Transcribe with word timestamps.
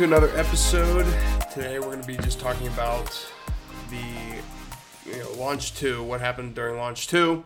to 0.00 0.04
another 0.04 0.34
episode. 0.34 1.04
Today 1.52 1.78
we're 1.78 1.88
going 1.88 2.00
to 2.00 2.06
be 2.06 2.16
just 2.16 2.40
talking 2.40 2.66
about 2.68 3.06
the 3.90 4.40
you 5.04 5.18
know, 5.18 5.30
launch 5.32 5.74
two, 5.74 6.02
what 6.02 6.22
happened 6.22 6.54
during 6.54 6.78
launch 6.78 7.06
two. 7.06 7.44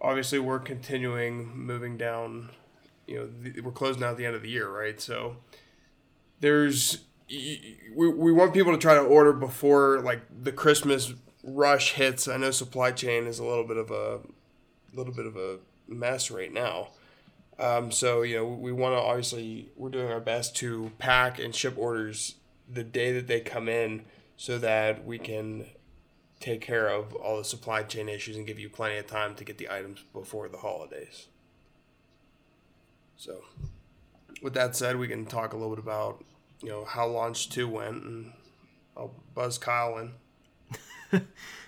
Obviously, 0.00 0.38
we're 0.38 0.60
continuing 0.60 1.48
moving 1.52 1.96
down. 1.96 2.50
You 3.08 3.18
know, 3.18 3.26
the, 3.26 3.60
we're 3.60 3.72
closing 3.72 4.04
out 4.04 4.16
the 4.16 4.24
end 4.24 4.36
of 4.36 4.42
the 4.42 4.50
year, 4.50 4.68
right? 4.68 5.00
So 5.00 5.38
there's 6.38 7.00
we, 7.28 7.76
we 7.92 8.30
want 8.30 8.54
people 8.54 8.70
to 8.70 8.78
try 8.78 8.94
to 8.94 9.00
order 9.00 9.32
before 9.32 9.98
like 9.98 10.22
the 10.44 10.52
Christmas 10.52 11.12
rush 11.42 11.94
hits. 11.94 12.28
I 12.28 12.36
know 12.36 12.52
supply 12.52 12.92
chain 12.92 13.26
is 13.26 13.40
a 13.40 13.44
little 13.44 13.66
bit 13.66 13.78
of 13.78 13.90
a 13.90 14.20
little 14.92 15.12
bit 15.12 15.26
of 15.26 15.36
a 15.36 15.58
mess 15.88 16.30
right 16.30 16.52
now. 16.52 16.90
Um, 17.58 17.90
so 17.92 18.22
you 18.22 18.36
know 18.36 18.46
we 18.46 18.72
want 18.72 18.94
to 18.94 19.00
obviously 19.00 19.68
we're 19.76 19.90
doing 19.90 20.10
our 20.10 20.20
best 20.20 20.56
to 20.56 20.90
pack 20.98 21.38
and 21.38 21.54
ship 21.54 21.74
orders 21.78 22.34
the 22.72 22.82
day 22.82 23.12
that 23.12 23.26
they 23.26 23.40
come 23.40 23.68
in, 23.68 24.04
so 24.36 24.58
that 24.58 25.04
we 25.04 25.18
can 25.18 25.66
take 26.40 26.60
care 26.60 26.88
of 26.88 27.14
all 27.14 27.38
the 27.38 27.44
supply 27.44 27.82
chain 27.82 28.08
issues 28.08 28.36
and 28.36 28.46
give 28.46 28.58
you 28.58 28.68
plenty 28.68 28.96
of 28.98 29.06
time 29.06 29.34
to 29.36 29.44
get 29.44 29.58
the 29.58 29.70
items 29.70 30.04
before 30.12 30.48
the 30.48 30.58
holidays. 30.58 31.28
So, 33.16 33.44
with 34.42 34.54
that 34.54 34.74
said, 34.76 34.96
we 34.96 35.08
can 35.08 35.24
talk 35.24 35.52
a 35.52 35.56
little 35.56 35.74
bit 35.74 35.82
about 35.82 36.24
you 36.62 36.68
know 36.68 36.84
how 36.84 37.06
launch 37.06 37.48
two 37.50 37.68
went, 37.68 38.02
and 38.02 38.32
I'll 38.96 39.14
buzz 39.34 39.58
Kyle 39.58 39.98
in. 39.98 40.12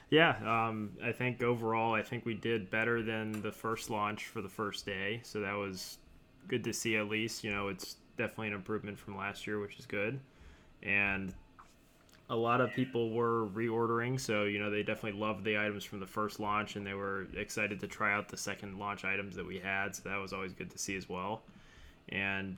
Yeah, 0.08 0.36
um, 0.46 0.92
I 1.02 1.10
think 1.10 1.42
overall, 1.42 1.94
I 1.94 2.02
think 2.02 2.24
we 2.24 2.34
did 2.34 2.70
better 2.70 3.02
than 3.02 3.42
the 3.42 3.50
first 3.50 3.90
launch 3.90 4.26
for 4.26 4.40
the 4.40 4.48
first 4.48 4.86
day, 4.86 5.20
so 5.24 5.40
that 5.40 5.54
was 5.54 5.98
good 6.46 6.62
to 6.64 6.72
see. 6.72 6.96
At 6.96 7.08
least, 7.08 7.42
you 7.42 7.52
know, 7.52 7.68
it's 7.68 7.96
definitely 8.16 8.48
an 8.48 8.54
improvement 8.54 8.98
from 8.98 9.16
last 9.16 9.46
year, 9.46 9.58
which 9.58 9.78
is 9.80 9.86
good. 9.86 10.20
And 10.82 11.34
a 12.30 12.36
lot 12.36 12.60
of 12.60 12.72
people 12.72 13.10
were 13.10 13.48
reordering, 13.48 14.18
so 14.20 14.44
you 14.44 14.60
know 14.60 14.70
they 14.70 14.84
definitely 14.84 15.18
loved 15.18 15.44
the 15.44 15.58
items 15.58 15.84
from 15.84 15.98
the 15.98 16.06
first 16.06 16.38
launch, 16.38 16.76
and 16.76 16.86
they 16.86 16.94
were 16.94 17.26
excited 17.36 17.80
to 17.80 17.88
try 17.88 18.14
out 18.14 18.28
the 18.28 18.36
second 18.36 18.78
launch 18.78 19.04
items 19.04 19.34
that 19.34 19.46
we 19.46 19.58
had. 19.58 19.96
So 19.96 20.08
that 20.08 20.18
was 20.18 20.32
always 20.32 20.52
good 20.52 20.70
to 20.70 20.78
see 20.78 20.96
as 20.96 21.08
well. 21.08 21.42
And 22.10 22.56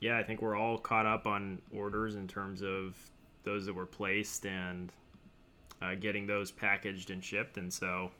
yeah, 0.00 0.18
I 0.18 0.24
think 0.24 0.42
we're 0.42 0.56
all 0.56 0.76
caught 0.76 1.06
up 1.06 1.26
on 1.28 1.62
orders 1.72 2.16
in 2.16 2.26
terms 2.26 2.62
of 2.62 2.96
those 3.44 3.64
that 3.66 3.74
were 3.74 3.86
placed 3.86 4.44
and 4.44 4.92
uh, 5.82 5.94
getting 5.94 6.26
those 6.26 6.50
packaged 6.50 7.10
and 7.10 7.22
shipped. 7.22 7.56
And 7.56 7.72
so, 7.72 8.10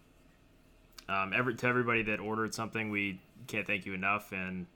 um, 1.08 1.32
every 1.34 1.54
to 1.56 1.66
everybody 1.66 2.02
that 2.04 2.20
ordered 2.20 2.54
something, 2.54 2.90
we 2.90 3.20
can't 3.46 3.66
thank 3.66 3.86
you 3.86 3.94
enough. 3.94 4.32
And 4.32 4.66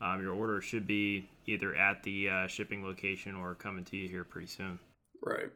um, 0.00 0.20
your 0.22 0.34
order 0.34 0.60
should 0.60 0.86
be 0.86 1.28
either 1.46 1.74
at 1.74 2.02
the 2.02 2.28
uh, 2.28 2.46
shipping 2.46 2.84
location 2.84 3.34
or 3.34 3.54
coming 3.54 3.84
to 3.84 3.96
you 3.96 4.08
here 4.08 4.24
pretty 4.24 4.48
soon. 4.48 4.78
Right. 5.22 5.50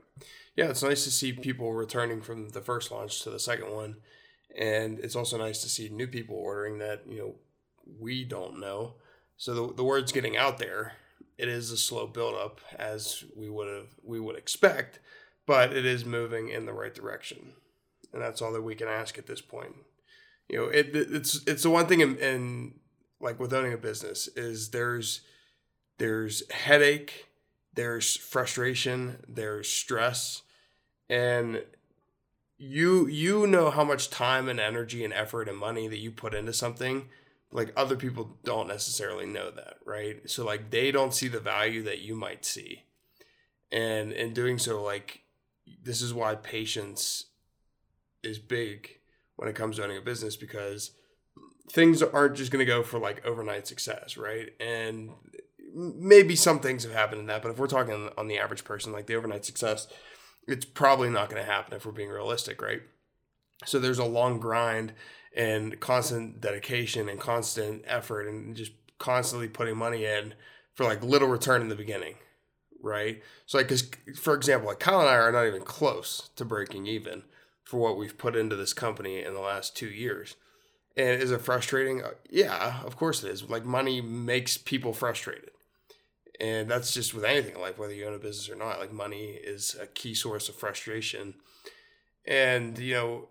Yeah, 0.56 0.66
it's 0.66 0.82
nice 0.82 1.04
to 1.04 1.10
see 1.10 1.32
people 1.32 1.72
returning 1.72 2.22
from 2.22 2.50
the 2.50 2.60
first 2.60 2.90
launch 2.90 3.22
to 3.22 3.30
the 3.30 3.38
second 3.38 3.72
one. 3.72 3.96
And 4.56 4.98
it's 5.00 5.14
also 5.14 5.36
nice 5.36 5.62
to 5.62 5.68
see 5.68 5.88
new 5.88 6.06
people 6.06 6.36
ordering 6.36 6.78
that, 6.78 7.02
you 7.06 7.18
know, 7.18 7.34
we 8.00 8.24
don't 8.24 8.60
know. 8.60 8.94
So 9.36 9.54
the, 9.54 9.74
the 9.74 9.84
word's 9.84 10.12
getting 10.12 10.36
out 10.36 10.58
there. 10.58 10.94
It 11.36 11.48
is 11.48 11.70
a 11.70 11.76
slow 11.76 12.06
build 12.06 12.34
up 12.34 12.60
as 12.76 13.24
we 13.36 13.48
would 13.48 13.68
have 13.68 13.86
we 14.02 14.18
would 14.18 14.36
expect, 14.36 14.98
but 15.48 15.72
it 15.72 15.86
is 15.86 16.04
moving 16.04 16.50
in 16.50 16.66
the 16.66 16.74
right 16.74 16.94
direction, 16.94 17.54
and 18.12 18.20
that's 18.20 18.42
all 18.42 18.52
that 18.52 18.60
we 18.62 18.74
can 18.74 18.86
ask 18.86 19.16
at 19.16 19.26
this 19.26 19.40
point. 19.40 19.74
You 20.46 20.58
know, 20.58 20.64
it, 20.66 20.90
it's 20.94 21.40
it's 21.46 21.62
the 21.62 21.70
one 21.70 21.86
thing 21.86 22.00
in, 22.00 22.16
in 22.18 22.74
like 23.18 23.40
with 23.40 23.54
owning 23.54 23.72
a 23.72 23.78
business 23.78 24.28
is 24.36 24.70
there's 24.70 25.22
there's 25.96 26.48
headache, 26.52 27.28
there's 27.72 28.14
frustration, 28.14 29.24
there's 29.26 29.70
stress, 29.70 30.42
and 31.08 31.64
you 32.58 33.06
you 33.06 33.46
know 33.46 33.70
how 33.70 33.84
much 33.84 34.10
time 34.10 34.50
and 34.50 34.60
energy 34.60 35.02
and 35.02 35.14
effort 35.14 35.48
and 35.48 35.56
money 35.56 35.88
that 35.88 35.98
you 35.98 36.10
put 36.10 36.34
into 36.34 36.52
something 36.52 37.08
like 37.50 37.72
other 37.74 37.96
people 37.96 38.36
don't 38.44 38.68
necessarily 38.68 39.24
know 39.24 39.50
that 39.50 39.78
right? 39.86 40.28
So 40.28 40.44
like 40.44 40.68
they 40.70 40.92
don't 40.92 41.14
see 41.14 41.28
the 41.28 41.40
value 41.40 41.82
that 41.84 42.00
you 42.00 42.14
might 42.14 42.44
see. 42.44 42.82
And 43.72 44.12
in 44.12 44.34
doing 44.34 44.58
so 44.58 44.82
like 44.82 45.22
this 45.82 46.02
is 46.02 46.14
why 46.14 46.34
patience 46.34 47.26
is 48.22 48.38
big 48.38 48.98
when 49.36 49.48
it 49.48 49.54
comes 49.54 49.76
to 49.76 49.84
owning 49.84 49.98
a 49.98 50.02
business 50.02 50.36
because 50.36 50.92
things 51.70 52.02
aren't 52.02 52.36
just 52.36 52.50
going 52.50 52.64
to 52.64 52.70
go 52.70 52.82
for 52.82 52.98
like 52.98 53.24
overnight 53.24 53.66
success, 53.66 54.16
right? 54.16 54.50
And 54.60 55.10
maybe 55.74 56.34
some 56.34 56.60
things 56.60 56.82
have 56.84 56.92
happened 56.92 57.20
in 57.20 57.26
that, 57.26 57.42
but 57.42 57.50
if 57.50 57.58
we're 57.58 57.66
talking 57.66 58.10
on 58.16 58.28
the 58.28 58.38
average 58.38 58.64
person, 58.64 58.92
like 58.92 59.06
the 59.06 59.14
overnight 59.14 59.44
success, 59.44 59.86
it's 60.46 60.64
probably 60.64 61.10
not 61.10 61.28
going 61.28 61.42
to 61.42 61.50
happen 61.50 61.74
if 61.74 61.84
we're 61.84 61.92
being 61.92 62.08
realistic, 62.08 62.62
right? 62.62 62.82
So 63.64 63.78
there's 63.78 63.98
a 63.98 64.04
long 64.04 64.40
grind 64.40 64.92
and 65.36 65.78
constant 65.78 66.40
dedication 66.40 67.08
and 67.08 67.20
constant 67.20 67.84
effort 67.86 68.26
and 68.26 68.56
just 68.56 68.72
constantly 68.98 69.48
putting 69.48 69.76
money 69.76 70.04
in 70.04 70.34
for 70.74 70.84
like 70.84 71.02
little 71.02 71.28
return 71.28 71.60
in 71.60 71.68
the 71.68 71.76
beginning 71.76 72.14
right? 72.82 73.22
So, 73.46 73.58
like, 73.58 73.68
because 73.68 73.90
for 74.16 74.34
example, 74.34 74.68
like 74.68 74.80
Kyle 74.80 75.00
and 75.00 75.08
I 75.08 75.14
are 75.14 75.32
not 75.32 75.46
even 75.46 75.62
close 75.62 76.30
to 76.36 76.44
breaking 76.44 76.86
even 76.86 77.22
for 77.64 77.78
what 77.78 77.98
we've 77.98 78.16
put 78.16 78.36
into 78.36 78.56
this 78.56 78.72
company 78.72 79.22
in 79.22 79.34
the 79.34 79.40
last 79.40 79.76
two 79.76 79.88
years. 79.88 80.36
And 80.96 81.22
is 81.22 81.30
it 81.30 81.42
frustrating? 81.42 82.02
Uh, 82.02 82.12
yeah, 82.28 82.80
of 82.84 82.96
course 82.96 83.22
it 83.22 83.30
is. 83.30 83.48
Like, 83.48 83.64
money 83.64 84.00
makes 84.00 84.56
people 84.56 84.92
frustrated. 84.92 85.50
And 86.40 86.70
that's 86.70 86.92
just 86.94 87.14
with 87.14 87.24
anything 87.24 87.56
in 87.56 87.60
life, 87.60 87.78
whether 87.78 87.92
you 87.92 88.06
own 88.06 88.14
a 88.14 88.18
business 88.18 88.48
or 88.48 88.56
not. 88.56 88.80
Like, 88.80 88.92
money 88.92 89.38
is 89.42 89.76
a 89.80 89.86
key 89.86 90.14
source 90.14 90.48
of 90.48 90.54
frustration. 90.54 91.34
And, 92.26 92.78
you 92.78 92.94
know, 92.94 93.28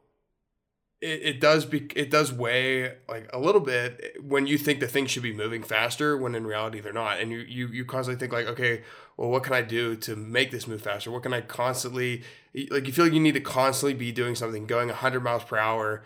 it, 1.00 1.22
it 1.24 1.42
does 1.42 1.66
be 1.66 1.88
it 1.96 2.10
does 2.10 2.34
weigh 2.34 2.94
like 3.08 3.30
a 3.32 3.40
little 3.40 3.62
bit 3.62 4.16
when 4.22 4.48
you 4.48 4.58
think 4.58 4.80
the 4.80 4.88
things 4.88 5.12
should 5.12 5.24
be 5.24 5.34
moving 5.34 5.62
faster 5.62 6.18
when 6.18 6.34
in 6.34 6.48
reality 6.48 6.80
they're 6.80 6.94
not. 6.94 7.20
And 7.20 7.32
you 7.32 7.40
you 7.40 7.68
you 7.68 7.86
constantly 7.86 8.20
think 8.20 8.34
like 8.34 8.48
okay 8.48 8.84
well 9.16 9.30
what 9.30 9.44
can 9.44 9.54
i 9.54 9.62
do 9.62 9.96
to 9.96 10.16
make 10.16 10.52
this 10.52 10.68
move 10.68 10.82
faster? 10.82 11.12
What 11.12 11.24
can 11.24 11.34
i 11.34 11.42
constantly 11.42 12.24
like 12.72 12.88
you 12.88 12.94
feel 12.94 13.06
like 13.06 13.14
you 13.14 13.20
need 13.20 13.36
to 13.36 13.42
constantly 13.42 13.94
be 13.94 14.12
doing 14.12 14.34
something 14.34 14.66
going 14.66 14.88
100 14.88 15.24
miles 15.24 15.44
per 15.44 15.58
hour 15.58 16.04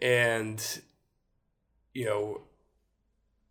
and 0.00 0.80
you 1.92 2.06
know 2.06 2.40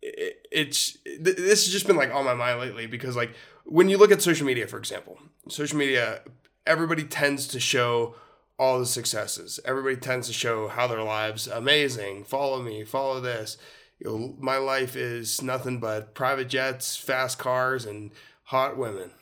it, 0.02 0.46
it's 0.50 0.98
this 1.20 1.64
has 1.64 1.68
just 1.68 1.86
been 1.86 1.96
like 1.96 2.12
on 2.12 2.24
my 2.24 2.34
mind 2.34 2.58
lately 2.58 2.86
because 2.86 3.14
like 3.14 3.32
when 3.64 3.88
you 3.88 3.96
look 3.96 4.10
at 4.10 4.20
social 4.20 4.46
media 4.46 4.66
for 4.66 4.78
example 4.78 5.18
social 5.48 5.78
media 5.78 6.22
everybody 6.66 7.04
tends 7.04 7.46
to 7.46 7.60
show 7.60 8.16
all 8.60 8.78
the 8.78 8.84
successes. 8.84 9.58
Everybody 9.64 9.96
tends 9.96 10.26
to 10.26 10.34
show 10.34 10.68
how 10.68 10.86
their 10.86 11.02
lives 11.02 11.46
amazing. 11.46 12.24
Follow 12.24 12.60
me, 12.60 12.84
follow 12.84 13.18
this. 13.18 13.56
You 13.98 14.10
know, 14.10 14.36
my 14.38 14.58
life 14.58 14.96
is 14.96 15.40
nothing 15.40 15.80
but 15.80 16.14
private 16.14 16.50
jets, 16.50 16.94
fast 16.94 17.38
cars, 17.38 17.86
and 17.86 18.10
hot 18.44 18.76
women. 18.76 19.12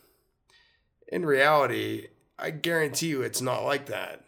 In 1.07 1.25
reality, 1.25 2.09
I 2.37 2.51
guarantee 2.51 3.07
you 3.07 3.23
it's 3.23 3.41
not 3.41 3.63
like 3.63 3.87
that. 3.87 4.25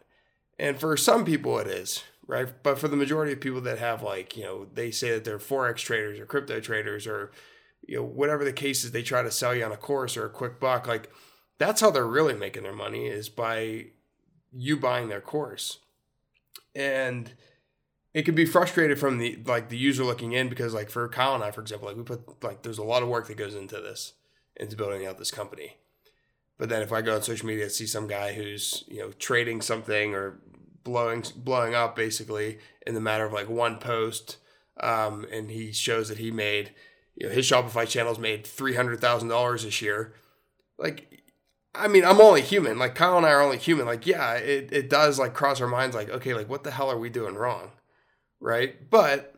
And 0.61 0.79
for 0.79 0.97
some 0.97 1.25
people 1.25 1.59
it 1.59 1.67
is, 1.67 2.05
right? 2.29 2.49
But 2.63 2.79
for 2.79 2.87
the 2.87 2.97
majority 2.97 3.33
of 3.33 3.41
people 3.41 3.63
that 3.63 3.79
have 3.79 4.05
like, 4.05 4.37
you 4.37 4.45
know, 4.45 4.69
they 4.73 4.93
say 4.93 5.11
that 5.11 5.25
they're 5.25 5.41
forex 5.41 5.79
traders 5.79 6.21
or 6.21 6.27
crypto 6.27 6.61
traders 6.61 7.09
or 7.09 7.33
you 7.85 7.97
know, 7.97 8.05
whatever 8.05 8.45
the 8.45 8.53
case 8.53 8.85
is, 8.85 8.93
they 8.93 9.03
try 9.03 9.25
to 9.25 9.31
sell 9.33 9.57
you 9.57 9.65
on 9.65 9.73
a 9.73 9.77
course 9.77 10.17
or 10.17 10.27
a 10.27 10.31
quick 10.31 10.61
buck, 10.61 10.87
like 10.87 11.11
that's 11.59 11.81
how 11.81 11.91
they're 11.91 12.07
really 12.07 12.35
making 12.35 12.63
their 12.63 12.73
money 12.73 13.09
is 13.09 13.29
by 13.29 13.87
you 14.53 14.77
buying 14.77 15.09
their 15.09 15.21
course. 15.21 15.79
And 16.75 17.33
it 18.13 18.23
could 18.23 18.35
be 18.35 18.45
frustrated 18.45 18.99
from 18.99 19.19
the 19.19 19.39
like 19.45 19.69
the 19.69 19.77
user 19.77 20.05
looking 20.05 20.33
in 20.33 20.49
because 20.49 20.75
like 20.75 20.91
for 20.91 21.09
Kyle 21.09 21.35
and 21.35 21.45
I, 21.45 21.51
for 21.51 21.61
example, 21.61 21.89
like 21.89 21.97
we 21.97 22.03
put 22.03 22.43
like 22.43 22.63
there's 22.63 22.79
a 22.79 22.85
lot 22.85 23.03
of 23.03 23.09
work 23.09 23.29
that 23.29 23.37
goes 23.37 23.55
into 23.55 23.77
this, 23.77 24.15
into 24.57 24.77
building 24.77 25.07
out 25.07 25.19
this 25.19 25.31
company. 25.31 25.77
But 26.59 26.69
then 26.69 26.83
if 26.83 26.93
I 26.93 27.01
go 27.01 27.15
on 27.15 27.23
social 27.23 27.47
media 27.47 27.65
and 27.65 27.73
see 27.73 27.87
some 27.87 28.07
guy 28.07 28.35
who's, 28.35 28.85
you 28.87 28.99
know, 28.99 29.13
trading 29.13 29.63
something 29.63 30.15
or 30.15 30.41
blowing 30.83 31.25
blowing 31.37 31.75
up 31.75 31.97
basically 31.97 32.59
in 32.87 32.95
the 32.95 33.01
matter 33.01 33.25
of 33.25 33.33
like 33.33 33.49
one 33.49 33.79
post, 33.79 34.37
um, 34.81 35.27
and 35.33 35.51
he 35.51 35.73
shows 35.73 36.09
that 36.09 36.19
he 36.19 36.31
made, 36.31 36.73
you 37.15 37.29
know, 37.29 37.33
his 37.33 37.49
Shopify 37.49 37.89
channels 37.89 38.19
made 38.19 38.47
three 38.47 38.75
hundred 38.75 39.01
thousand 39.01 39.29
dollars 39.29 39.65
this 39.65 39.81
year. 39.81 40.15
Like 40.79 41.20
I 41.75 41.89
mean, 41.89 42.05
I'm 42.05 42.21
only 42.21 42.43
human. 42.43 42.79
Like 42.79 42.95
Kyle 42.95 43.17
and 43.17 43.27
I 43.27 43.31
are 43.31 43.43
only 43.43 43.59
human. 43.59 43.87
Like, 43.87 44.07
yeah, 44.07 44.35
it, 44.35 44.73
it 44.73 44.91
does 44.91 45.19
like 45.19 45.35
cross 45.35 45.61
our 45.61 45.69
minds 45.69 45.95
like, 45.95 46.11
okay, 46.11 46.35
like 46.35 46.49
what 46.49 46.65
the 46.65 46.71
hell 46.71 46.91
are 46.91 46.99
we 46.99 47.11
doing 47.11 47.35
wrong? 47.35 47.71
Right. 48.41 48.91
But 48.91 49.35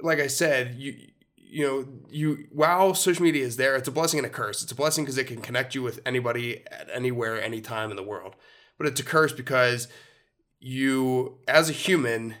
like 0.00 0.20
I 0.20 0.26
said, 0.26 0.76
you 0.76 0.94
you 1.36 1.66
know, 1.66 1.86
you 2.10 2.46
while 2.52 2.94
social 2.94 3.24
media 3.24 3.44
is 3.44 3.56
there, 3.56 3.76
it's 3.76 3.88
a 3.88 3.92
blessing 3.92 4.18
and 4.18 4.26
a 4.26 4.30
curse. 4.30 4.62
It's 4.62 4.72
a 4.72 4.76
blessing 4.76 5.04
because 5.04 5.18
it 5.18 5.26
can 5.26 5.40
connect 5.40 5.74
you 5.74 5.82
with 5.82 6.00
anybody 6.04 6.62
at 6.66 6.88
anywhere, 6.92 7.40
anytime 7.40 7.90
in 7.90 7.96
the 7.96 8.02
world. 8.02 8.34
But 8.78 8.86
it's 8.86 9.00
a 9.00 9.04
curse 9.04 9.32
because 9.32 9.88
you 10.58 11.38
as 11.48 11.70
a 11.70 11.72
human, 11.72 12.34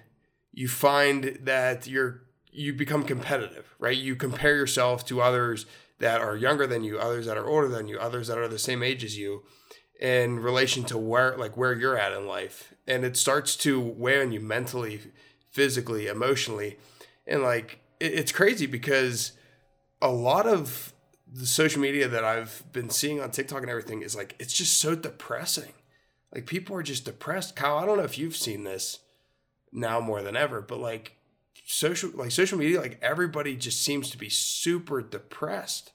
you 0.52 0.68
find 0.68 1.38
that 1.42 1.86
you're 1.86 2.22
you 2.52 2.72
become 2.72 3.04
competitive, 3.04 3.74
right? 3.78 3.96
You 3.96 4.16
compare 4.16 4.56
yourself 4.56 5.04
to 5.06 5.20
others 5.20 5.66
that 5.98 6.20
are 6.20 6.36
younger 6.36 6.66
than 6.66 6.84
you, 6.84 6.98
others 6.98 7.26
that 7.26 7.36
are 7.36 7.46
older 7.46 7.68
than 7.68 7.88
you, 7.88 7.98
others 7.98 8.28
that 8.28 8.38
are 8.38 8.48
the 8.48 8.58
same 8.58 8.82
age 8.82 9.02
as 9.04 9.16
you 9.18 9.44
in 10.00 10.38
relation 10.40 10.84
to 10.84 10.98
where 10.98 11.36
like 11.36 11.56
where 11.56 11.72
you're 11.72 11.98
at 11.98 12.12
in 12.12 12.26
life. 12.26 12.74
And 12.86 13.04
it 13.04 13.16
starts 13.16 13.56
to 13.58 13.80
weigh 13.80 14.20
on 14.20 14.32
you 14.32 14.40
mentally, 14.40 15.00
physically, 15.50 16.06
emotionally. 16.06 16.78
And 17.26 17.42
like 17.42 17.80
it, 17.98 18.12
it's 18.12 18.32
crazy 18.32 18.66
because 18.66 19.32
a 20.02 20.10
lot 20.10 20.46
of 20.46 20.92
the 21.32 21.46
social 21.46 21.80
media 21.80 22.08
that 22.08 22.24
I've 22.24 22.62
been 22.72 22.90
seeing 22.90 23.20
on 23.20 23.30
TikTok 23.30 23.62
and 23.62 23.70
everything 23.70 24.02
is 24.02 24.14
like 24.14 24.36
it's 24.38 24.54
just 24.54 24.78
so 24.78 24.94
depressing. 24.94 25.72
Like 26.34 26.46
people 26.46 26.76
are 26.76 26.82
just 26.82 27.04
depressed. 27.04 27.56
Kyle, 27.56 27.78
I 27.78 27.86
don't 27.86 27.96
know 27.96 28.04
if 28.04 28.18
you've 28.18 28.36
seen 28.36 28.64
this 28.64 29.00
now 29.72 30.00
more 30.00 30.22
than 30.22 30.36
ever, 30.36 30.60
but 30.60 30.78
like 30.78 31.16
social 31.66 32.10
like 32.14 32.30
social 32.30 32.56
media, 32.56 32.80
like 32.80 32.98
everybody 33.02 33.56
just 33.56 33.82
seems 33.82 34.08
to 34.10 34.16
be 34.16 34.30
super 34.30 35.02
depressed 35.02 35.92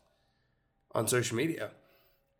on 0.94 1.07
social 1.07 1.38
media. 1.38 1.71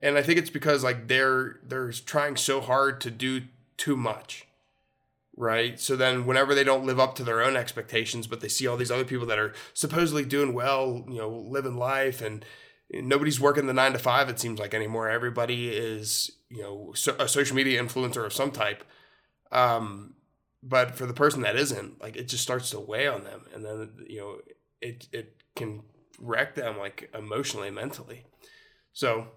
And 0.02 0.18
I 0.18 0.22
think 0.22 0.38
it's 0.38 0.50
because 0.50 0.84
like 0.84 1.08
they're 1.08 1.60
they're 1.64 1.92
trying 1.92 2.36
so 2.36 2.60
hard 2.62 3.02
to 3.02 3.10
do 3.10 3.44
too 3.78 3.96
much. 3.96 4.48
Right? 5.38 5.80
So 5.80 5.96
then 5.96 6.26
whenever 6.26 6.54
they 6.54 6.66
don't 6.66 6.86
live 6.86 7.00
up 7.00 7.16
to 7.16 7.24
their 7.24 7.42
own 7.42 7.56
expectations, 7.56 8.28
but 8.28 8.42
they 8.42 8.50
see 8.50 8.68
all 8.68 8.76
these 8.76 8.92
other 8.92 9.06
people 9.06 9.26
that 9.28 9.40
are 9.40 9.54
supposedly 9.74 10.26
doing 10.26 10.54
well, 10.54 11.06
you 11.08 11.18
know, 11.18 11.30
living 11.30 11.78
life 11.78 12.22
and 12.22 12.44
nobody's 12.92 13.40
working 13.40 13.66
the 13.66 13.74
9 13.74 13.94
to 13.94 14.00
5 14.00 14.28
it 14.28 14.40
seems 14.42 14.60
like 14.60 14.74
anymore. 14.74 15.10
Everybody 15.10 15.70
is, 15.70 16.32
you 16.50 16.62
know, 16.62 16.94
a 17.18 17.30
social 17.30 17.56
media 17.56 17.82
influencer 17.82 18.26
of 18.26 18.34
some 18.34 18.52
type. 18.52 18.84
Um 19.54 20.16
but 20.64 20.96
for 20.96 21.06
the 21.06 21.14
person 21.14 21.42
that 21.42 21.56
isn't, 21.56 22.02
like 22.02 22.16
it 22.16 22.28
just 22.28 22.44
starts 22.44 22.70
to 22.72 22.80
weigh 22.80 23.08
on 23.08 23.24
them 23.24 23.42
and 23.54 23.66
then 23.66 23.90
you 24.08 24.20
know, 24.20 24.38
it 24.82 25.08
it 25.12 25.36
can 25.56 25.84
wreck 26.20 26.56
them 26.56 26.78
like 26.78 27.10
emotionally, 27.14 27.72
mentally. 27.72 28.26
So 28.94 29.28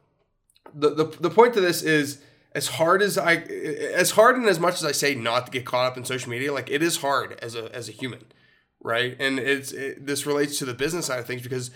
the, 0.75 0.91
the 0.91 1.05
the 1.05 1.31
point 1.31 1.55
to 1.55 1.61
this 1.61 1.83
is 1.83 2.23
as 2.55 2.69
hard 2.69 3.03
as 3.03 3.19
I 3.19 3.37
as 3.37 4.13
hard 4.13 4.37
and 4.37 4.47
as 4.47 4.61
much 4.61 4.75
as 4.75 4.85
I 4.85 4.93
say 4.93 5.15
not 5.15 5.47
to 5.47 5.53
get 5.53 5.65
caught 5.65 5.87
up 5.87 5.97
in 5.97 6.05
social 6.05 6.31
media, 6.31 6.53
like 6.53 6.71
it 6.71 6.83
is 6.83 6.99
hard 6.99 7.39
as 7.43 7.55
a 7.55 7.75
as 7.75 7.89
a 7.89 7.93
human, 7.93 8.25
right? 8.81 9.17
And 9.19 9.39
it's 9.39 9.73
it, 9.73 10.07
this 10.07 10.27
relates 10.27 10.59
to 10.59 10.65
the 10.65 10.75
business 10.75 11.07
side 11.07 11.19
of 11.19 11.27
things 11.27 11.43
because 11.43 11.71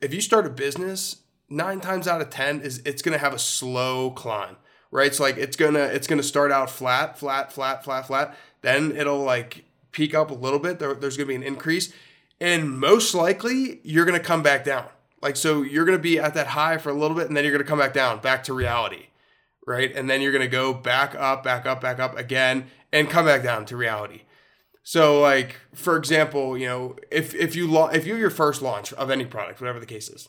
if 0.00 0.14
you 0.14 0.20
start 0.20 0.46
a 0.46 0.50
business, 0.50 1.22
nine 1.50 1.80
times 1.80 2.08
out 2.08 2.20
of 2.20 2.30
ten 2.30 2.60
is 2.60 2.82
it's 2.84 3.02
gonna 3.02 3.18
have 3.18 3.34
a 3.34 3.38
slow 3.38 4.10
climb, 4.10 4.56
right? 4.90 5.14
So 5.14 5.22
like 5.22 5.36
it's 5.36 5.56
gonna 5.56 5.84
it's 5.84 6.06
gonna 6.06 6.22
start 6.22 6.50
out 6.50 6.70
flat, 6.70 7.18
flat, 7.18 7.52
flat, 7.52 7.84
flat, 7.84 8.06
flat. 8.06 8.36
Then 8.62 8.96
it'll 8.96 9.22
like 9.22 9.64
peak 9.92 10.14
up 10.14 10.30
a 10.30 10.34
little 10.34 10.58
bit. 10.58 10.78
There, 10.78 10.94
there's 10.94 11.16
gonna 11.16 11.28
be 11.28 11.34
an 11.34 11.42
increase, 11.42 11.92
and 12.40 12.78
most 12.78 13.14
likely 13.14 13.80
you're 13.82 14.04
gonna 14.04 14.20
come 14.20 14.42
back 14.42 14.64
down 14.64 14.86
like, 15.22 15.36
so 15.36 15.62
you're 15.62 15.84
going 15.84 15.96
to 15.96 16.02
be 16.02 16.18
at 16.18 16.34
that 16.34 16.48
high 16.48 16.76
for 16.78 16.90
a 16.90 16.94
little 16.94 17.16
bit 17.16 17.28
and 17.28 17.36
then 17.36 17.44
you're 17.44 17.52
going 17.52 17.64
to 17.64 17.68
come 17.68 17.78
back 17.78 17.94
down, 17.94 18.18
back 18.20 18.42
to 18.44 18.52
reality, 18.52 19.06
right? 19.64 19.94
And 19.94 20.10
then 20.10 20.20
you're 20.20 20.32
going 20.32 20.42
to 20.42 20.48
go 20.48 20.74
back 20.74 21.14
up, 21.14 21.44
back 21.44 21.64
up, 21.64 21.80
back 21.80 22.00
up 22.00 22.18
again 22.18 22.66
and 22.92 23.08
come 23.08 23.26
back 23.26 23.44
down 23.44 23.64
to 23.66 23.76
reality. 23.76 24.22
So, 24.82 25.20
like, 25.20 25.60
for 25.72 25.96
example, 25.96 26.58
you 26.58 26.66
know, 26.66 26.96
if, 27.08 27.36
if 27.36 27.54
you, 27.54 27.68
la- 27.68 27.90
if 27.90 28.04
you're 28.04 28.18
your 28.18 28.30
first 28.30 28.60
launch 28.62 28.92
of 28.94 29.12
any 29.12 29.24
product, 29.24 29.60
whatever 29.60 29.78
the 29.78 29.86
case 29.86 30.08
is, 30.08 30.28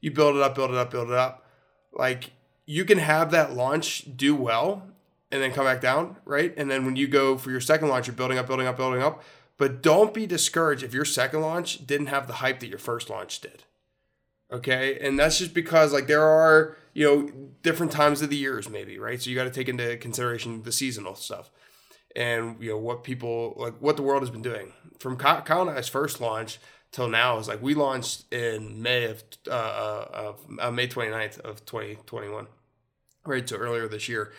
you 0.00 0.10
build 0.10 0.36
it 0.36 0.42
up, 0.42 0.54
build 0.54 0.70
it 0.70 0.76
up, 0.78 0.90
build 0.90 1.10
it 1.10 1.16
up, 1.16 1.46
like, 1.92 2.30
you 2.64 2.86
can 2.86 2.98
have 2.98 3.32
that 3.32 3.52
launch 3.52 4.06
do 4.16 4.34
well 4.34 4.84
and 5.30 5.42
then 5.42 5.52
come 5.52 5.64
back 5.64 5.80
down, 5.80 6.16
right? 6.24 6.52
And 6.56 6.70
then 6.70 6.84
when 6.84 6.96
you 6.96 7.06
go 7.06 7.36
for 7.36 7.50
your 7.50 7.60
second 7.60 7.88
launch, 7.88 8.06
you're 8.06 8.16
building 8.16 8.38
up, 8.38 8.46
building 8.46 8.66
up, 8.66 8.76
building 8.76 9.02
up. 9.02 9.22
But 9.56 9.82
don't 9.82 10.14
be 10.14 10.26
discouraged 10.26 10.82
if 10.82 10.94
your 10.94 11.04
second 11.04 11.42
launch 11.42 11.86
didn't 11.86 12.06
have 12.06 12.26
the 12.26 12.34
hype 12.34 12.60
that 12.60 12.68
your 12.68 12.78
first 12.78 13.10
launch 13.10 13.40
did. 13.40 13.64
Okay. 14.50 14.98
And 15.00 15.18
that's 15.18 15.38
just 15.38 15.54
because 15.54 15.92
like 15.92 16.06
there 16.06 16.24
are, 16.24 16.76
you 16.94 17.06
know, 17.06 17.30
different 17.62 17.92
times 17.92 18.22
of 18.22 18.30
the 18.30 18.36
years 18.36 18.68
maybe, 18.68 18.98
right? 18.98 19.20
So 19.20 19.30
you 19.30 19.36
got 19.36 19.44
to 19.44 19.50
take 19.50 19.68
into 19.68 19.96
consideration 19.98 20.62
the 20.62 20.72
seasonal 20.72 21.14
stuff 21.14 21.50
and, 22.16 22.56
you 22.60 22.70
know, 22.70 22.78
what 22.78 23.04
people 23.04 23.54
like 23.56 23.74
what 23.80 23.96
the 23.96 24.02
world 24.02 24.22
has 24.22 24.30
been 24.30 24.42
doing. 24.42 24.72
From 24.98 25.16
Kyle 25.16 25.68
and 25.68 25.70
I's 25.70 25.88
first 25.88 26.20
launch 26.20 26.58
till 26.90 27.08
now 27.08 27.38
is 27.38 27.46
like 27.46 27.62
we 27.62 27.74
launched 27.74 28.32
in 28.32 28.82
May 28.82 29.04
of, 29.04 29.22
uh, 29.46 29.50
uh 29.52 30.06
of 30.12 30.46
uh, 30.58 30.70
May 30.70 30.88
29th 30.88 31.38
of 31.40 31.64
2021, 31.64 32.48
right? 33.24 33.48
So 33.48 33.56
earlier 33.56 33.86
this 33.86 34.08
year. 34.08 34.32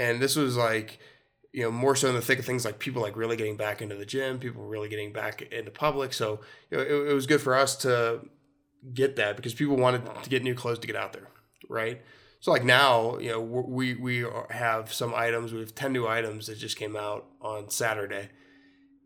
And 0.00 0.20
this 0.20 0.34
was 0.34 0.56
like, 0.56 0.98
you 1.52 1.62
know, 1.62 1.70
more 1.70 1.94
so 1.94 2.08
in 2.08 2.14
the 2.14 2.22
thick 2.22 2.40
of 2.40 2.44
things 2.44 2.64
like 2.64 2.78
people 2.80 3.02
like 3.02 3.16
really 3.16 3.36
getting 3.36 3.56
back 3.56 3.82
into 3.82 3.94
the 3.94 4.06
gym, 4.06 4.38
people 4.38 4.64
really 4.64 4.88
getting 4.88 5.12
back 5.12 5.42
into 5.42 5.70
public. 5.70 6.12
So, 6.12 6.40
you 6.70 6.78
know, 6.78 6.82
it, 6.82 7.10
it 7.10 7.14
was 7.14 7.26
good 7.26 7.40
for 7.40 7.54
us 7.54 7.76
to, 7.76 8.20
get 8.94 9.16
that 9.16 9.36
because 9.36 9.54
people 9.54 9.76
wanted 9.76 10.02
to 10.22 10.30
get 10.30 10.42
new 10.42 10.54
clothes 10.54 10.78
to 10.80 10.86
get 10.86 10.96
out 10.96 11.12
there, 11.12 11.28
right? 11.68 12.00
So 12.40 12.50
like 12.50 12.64
now, 12.64 13.18
you 13.18 13.30
know, 13.30 13.40
we 13.40 13.94
we 13.94 14.24
have 14.50 14.92
some 14.92 15.14
items. 15.14 15.52
We 15.52 15.60
have 15.60 15.74
ten 15.74 15.92
new 15.92 16.06
items 16.06 16.46
that 16.46 16.56
just 16.58 16.78
came 16.78 16.96
out 16.96 17.26
on 17.40 17.68
Saturday, 17.68 18.30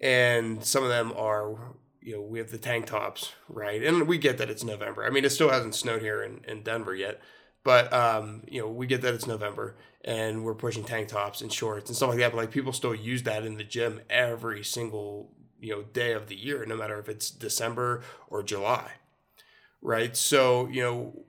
and 0.01 0.65
some 0.65 0.85
of 0.85 0.89
them 0.89 1.13
are, 1.17 1.75
you 2.01 2.15
know, 2.15 2.23
we 2.23 2.39
have 2.39 2.51
the 2.51 2.59
tank 2.59 2.87
tops, 2.87 3.33
right? 3.49 3.83
And 3.83 4.07
we 4.07 4.19
get 4.19 4.39
that 4.39 4.51
it's 4.51 4.63
November. 4.63 5.05
I 5.05 5.11
mean, 5.11 5.25
it 5.25 5.31
still 5.31 5.51
hasn't 5.51 5.75
snowed 5.75 6.03
here 6.03 6.23
in, 6.23 6.45
in 6.47 6.63
Denver 6.63 6.95
yet, 6.95 7.21
but 7.65 7.93
um, 7.93 8.43
you 8.49 8.61
know, 8.61 8.69
we 8.69 8.87
get 8.87 9.03
that 9.03 9.15
it's 9.15 9.27
November, 9.27 9.77
and 10.05 10.45
we're 10.45 10.55
pushing 10.55 10.85
tank 10.85 11.09
tops 11.09 11.41
and 11.41 11.53
shorts 11.53 11.91
and 11.91 11.97
stuff 11.97 12.11
like 12.11 12.19
that. 12.19 12.33
But 12.33 12.39
like 12.39 12.51
people 12.51 12.73
still 12.73 12.95
use 12.95 13.25
that 13.25 13.45
in 13.45 13.57
the 13.57 13.65
gym 13.65 14.01
every 14.09 14.63
single 14.63 15.33
you 15.61 15.73
know 15.73 15.83
day 15.83 16.13
of 16.13 16.29
the 16.29 16.37
year, 16.37 16.65
no 16.67 16.77
matter 16.77 16.99
if 16.99 17.09
it's 17.09 17.31
December 17.31 18.03
or 18.29 18.43
July 18.43 18.93
right? 19.85 20.17
So, 20.17 20.67
you 20.67 20.83
know, 20.83 21.25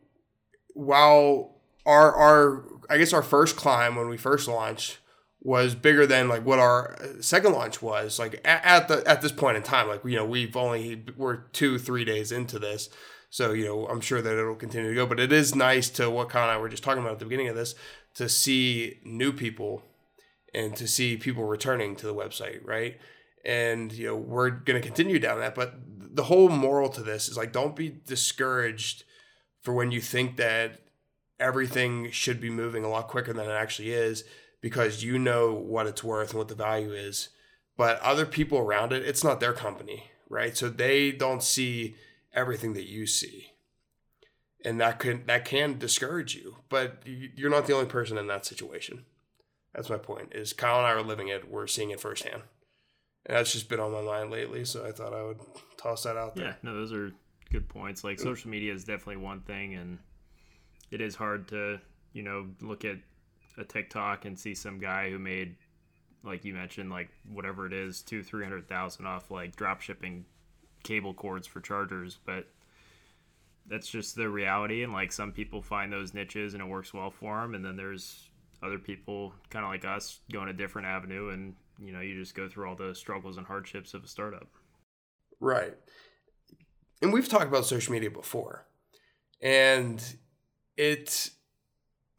while 0.73 1.61
our 1.85 2.15
our 2.15 2.63
I 2.89 2.97
guess 2.97 3.13
our 3.13 3.21
first 3.21 3.55
climb 3.55 3.95
when 3.95 4.09
we 4.09 4.17
first 4.17 4.47
launched 4.47 4.97
was 5.41 5.75
bigger 5.75 6.07
than 6.07 6.27
like 6.27 6.43
what 6.43 6.57
our 6.57 6.97
second 7.21 7.51
launch 7.51 7.79
was 7.79 8.17
like 8.17 8.41
at, 8.43 8.65
at 8.65 8.87
the 8.87 9.07
at 9.07 9.21
this 9.21 9.31
point 9.31 9.55
in 9.55 9.61
time 9.61 9.87
like 9.87 10.03
you 10.03 10.15
know 10.15 10.25
we've 10.25 10.57
only 10.57 11.05
we're 11.15 11.35
two 11.53 11.77
three 11.77 12.03
days 12.03 12.31
into 12.31 12.57
this 12.57 12.89
so 13.35 13.51
you 13.51 13.65
know 13.65 13.85
i'm 13.87 13.99
sure 13.99 14.21
that 14.21 14.37
it'll 14.37 14.55
continue 14.55 14.87
to 14.87 14.95
go 14.95 15.05
but 15.05 15.19
it 15.19 15.33
is 15.33 15.53
nice 15.53 15.89
to 15.89 16.09
what 16.09 16.29
Kyle 16.29 16.43
and 16.43 16.51
i 16.51 16.57
were 16.57 16.69
just 16.69 16.83
talking 16.83 17.01
about 17.01 17.11
at 17.11 17.19
the 17.19 17.25
beginning 17.25 17.49
of 17.49 17.55
this 17.57 17.75
to 18.13 18.29
see 18.29 19.01
new 19.03 19.33
people 19.33 19.83
and 20.53 20.73
to 20.77 20.87
see 20.87 21.17
people 21.17 21.43
returning 21.43 21.97
to 21.97 22.07
the 22.07 22.15
website 22.15 22.61
right? 22.63 22.97
And 23.43 23.91
you 23.91 24.07
know 24.07 24.15
we're 24.15 24.51
going 24.51 24.81
to 24.81 24.87
continue 24.87 25.19
down 25.19 25.39
that 25.39 25.53
but 25.53 25.73
the 25.85 26.23
whole 26.23 26.47
moral 26.47 26.87
to 26.87 27.03
this 27.03 27.27
is 27.27 27.35
like 27.35 27.51
don't 27.51 27.75
be 27.75 27.89
discouraged 28.07 29.03
for 29.61 29.73
when 29.73 29.91
you 29.91 29.99
think 29.99 30.37
that 30.37 30.79
everything 31.37 32.11
should 32.11 32.39
be 32.39 32.49
moving 32.49 32.85
a 32.85 32.89
lot 32.89 33.09
quicker 33.09 33.33
than 33.33 33.49
it 33.49 33.53
actually 33.53 33.91
is 33.91 34.23
because 34.61 35.03
you 35.03 35.19
know 35.19 35.53
what 35.53 35.87
it's 35.87 36.05
worth 36.05 36.29
and 36.29 36.37
what 36.37 36.47
the 36.47 36.55
value 36.55 36.93
is. 36.93 37.29
But 37.75 37.99
other 37.99 38.25
people 38.25 38.59
around 38.59 38.93
it 38.93 39.05
it's 39.05 39.25
not 39.25 39.41
their 39.41 39.51
company 39.51 40.11
right? 40.29 40.55
So 40.55 40.69
they 40.69 41.11
don't 41.11 41.43
see 41.43 41.95
everything 42.35 42.73
that 42.73 42.87
you 42.87 43.07
see. 43.07 43.53
And 44.63 44.79
that 44.81 44.99
can 44.99 45.25
that 45.27 45.45
can 45.45 45.77
discourage 45.77 46.35
you 46.35 46.57
but 46.69 47.03
you're 47.05 47.51
not 47.51 47.67
the 47.67 47.73
only 47.73 47.85
person 47.85 48.17
in 48.17 48.27
that 48.27 48.45
situation. 48.45 49.05
That's 49.73 49.89
my 49.89 49.97
point 49.97 50.33
is 50.33 50.53
kyle 50.53 50.77
and 50.77 50.87
i 50.87 50.91
are 50.91 51.01
living 51.03 51.27
it. 51.27 51.49
We're 51.49 51.67
seeing 51.67 51.91
it 51.91 51.99
firsthand. 51.99 52.43
And 53.25 53.35
that's 53.35 53.51
just 53.51 53.69
been 53.69 53.79
on 53.79 53.91
my 53.91 54.01
mind 54.01 54.31
lately 54.31 54.65
so 54.65 54.85
i 54.85 54.91
thought 54.91 55.13
i 55.13 55.23
would 55.23 55.39
toss 55.77 56.03
that 56.03 56.17
out 56.17 56.35
there. 56.35 56.45
Yeah, 56.45 56.53
no, 56.63 56.73
those 56.73 56.93
are 56.93 57.11
good 57.51 57.69
points. 57.69 58.03
Like 58.03 58.19
social 58.19 58.49
media 58.49 58.73
is 58.73 58.83
definitely 58.83 59.17
one 59.17 59.41
thing, 59.41 59.75
and 59.75 59.99
it 60.91 61.01
is 61.01 61.15
hard 61.15 61.47
to 61.49 61.79
you 62.13 62.23
know 62.23 62.47
look 62.61 62.85
at 62.85 62.97
a 63.57 63.63
TikTok 63.63 64.25
and 64.25 64.37
see 64.37 64.53
some 64.55 64.79
guy 64.79 65.09
who 65.09 65.19
made 65.19 65.55
like 66.23 66.43
you 66.43 66.53
mentioned 66.53 66.89
like 66.89 67.09
whatever 67.31 67.65
it 67.65 67.73
is 67.73 68.01
two 68.01 68.23
three 68.23 68.43
hundred 68.43 68.67
thousand 68.67 69.05
off 69.05 69.31
like 69.31 69.55
drop 69.55 69.81
shipping 69.81 70.25
cable 70.85 71.13
cords 71.13 71.45
for 71.47 71.59
chargers, 71.59 72.19
but 72.25 72.47
that's 73.67 73.89
just 73.89 74.15
the 74.15 74.29
reality. 74.29 74.83
And 74.83 74.93
like 74.93 75.11
some 75.11 75.31
people 75.33 75.61
find 75.61 75.91
those 75.91 76.13
niches 76.13 76.53
and 76.53 76.63
it 76.63 76.67
works 76.67 76.93
well 76.93 77.11
for 77.11 77.41
them, 77.41 77.55
and 77.55 77.65
then 77.65 77.75
there's 77.75 78.29
other 78.63 78.79
people 78.79 79.33
kind 79.49 79.65
of 79.65 79.71
like 79.71 79.83
us 79.83 80.21
going 80.31 80.47
a 80.47 80.53
different 80.53 80.87
avenue 80.87 81.29
and 81.29 81.53
you 81.77 81.91
know 81.91 81.99
you 81.99 82.17
just 82.17 82.33
go 82.33 82.47
through 82.47 82.67
all 82.67 82.75
the 82.75 82.95
struggles 82.95 83.37
and 83.37 83.45
hardships 83.45 83.93
of 83.93 84.03
a 84.03 84.07
startup 84.07 84.47
Right. 85.39 85.73
And 87.01 87.11
we've 87.13 87.27
talked 87.27 87.47
about 87.47 87.65
social 87.65 87.93
media 87.93 88.09
before. 88.09 88.65
And 89.41 90.03
it's 90.77 91.31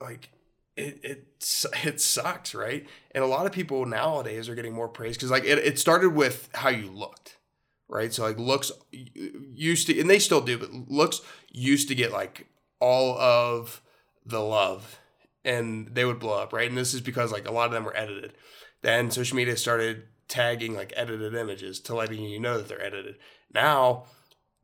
like 0.00 0.30
it 0.76 1.00
it 1.02 1.26
it 1.84 2.00
sucks, 2.00 2.54
right? 2.54 2.86
And 3.12 3.24
a 3.24 3.26
lot 3.26 3.46
of 3.46 3.52
people 3.52 3.86
nowadays 3.86 4.48
are 4.48 4.54
getting 4.54 4.74
more 4.74 4.88
praise 4.88 5.16
because 5.16 5.30
like 5.30 5.44
it, 5.44 5.58
it 5.58 5.78
started 5.78 6.10
with 6.10 6.48
how 6.54 6.68
you 6.68 6.90
looked, 6.90 7.38
right? 7.88 8.12
So 8.12 8.22
like 8.22 8.38
looks 8.38 8.72
used 8.92 9.86
to, 9.86 10.00
and 10.00 10.10
they 10.10 10.18
still 10.18 10.40
do, 10.40 10.58
but 10.58 10.72
looks 10.72 11.20
used 11.50 11.88
to 11.88 11.94
get 11.94 12.12
like 12.12 12.46
all 12.80 13.18
of 13.18 13.80
the 14.24 14.40
love, 14.40 14.98
and 15.44 15.88
they 15.88 16.04
would 16.04 16.18
blow 16.18 16.38
up, 16.38 16.52
right? 16.52 16.68
And 16.68 16.76
this 16.76 16.94
is 16.94 17.00
because 17.00 17.32
like 17.32 17.48
a 17.48 17.52
lot 17.52 17.66
of 17.66 17.72
them 17.72 17.84
were 17.84 17.96
edited. 17.96 18.34
Then 18.82 19.10
social 19.10 19.36
media 19.36 19.56
started 19.56 20.04
tagging 20.28 20.74
like 20.74 20.92
edited 20.96 21.34
images 21.34 21.80
to 21.80 21.94
letting 21.94 22.22
you 22.24 22.40
know 22.40 22.58
that 22.58 22.68
they're 22.68 22.82
edited. 22.82 23.16
Now, 23.54 24.04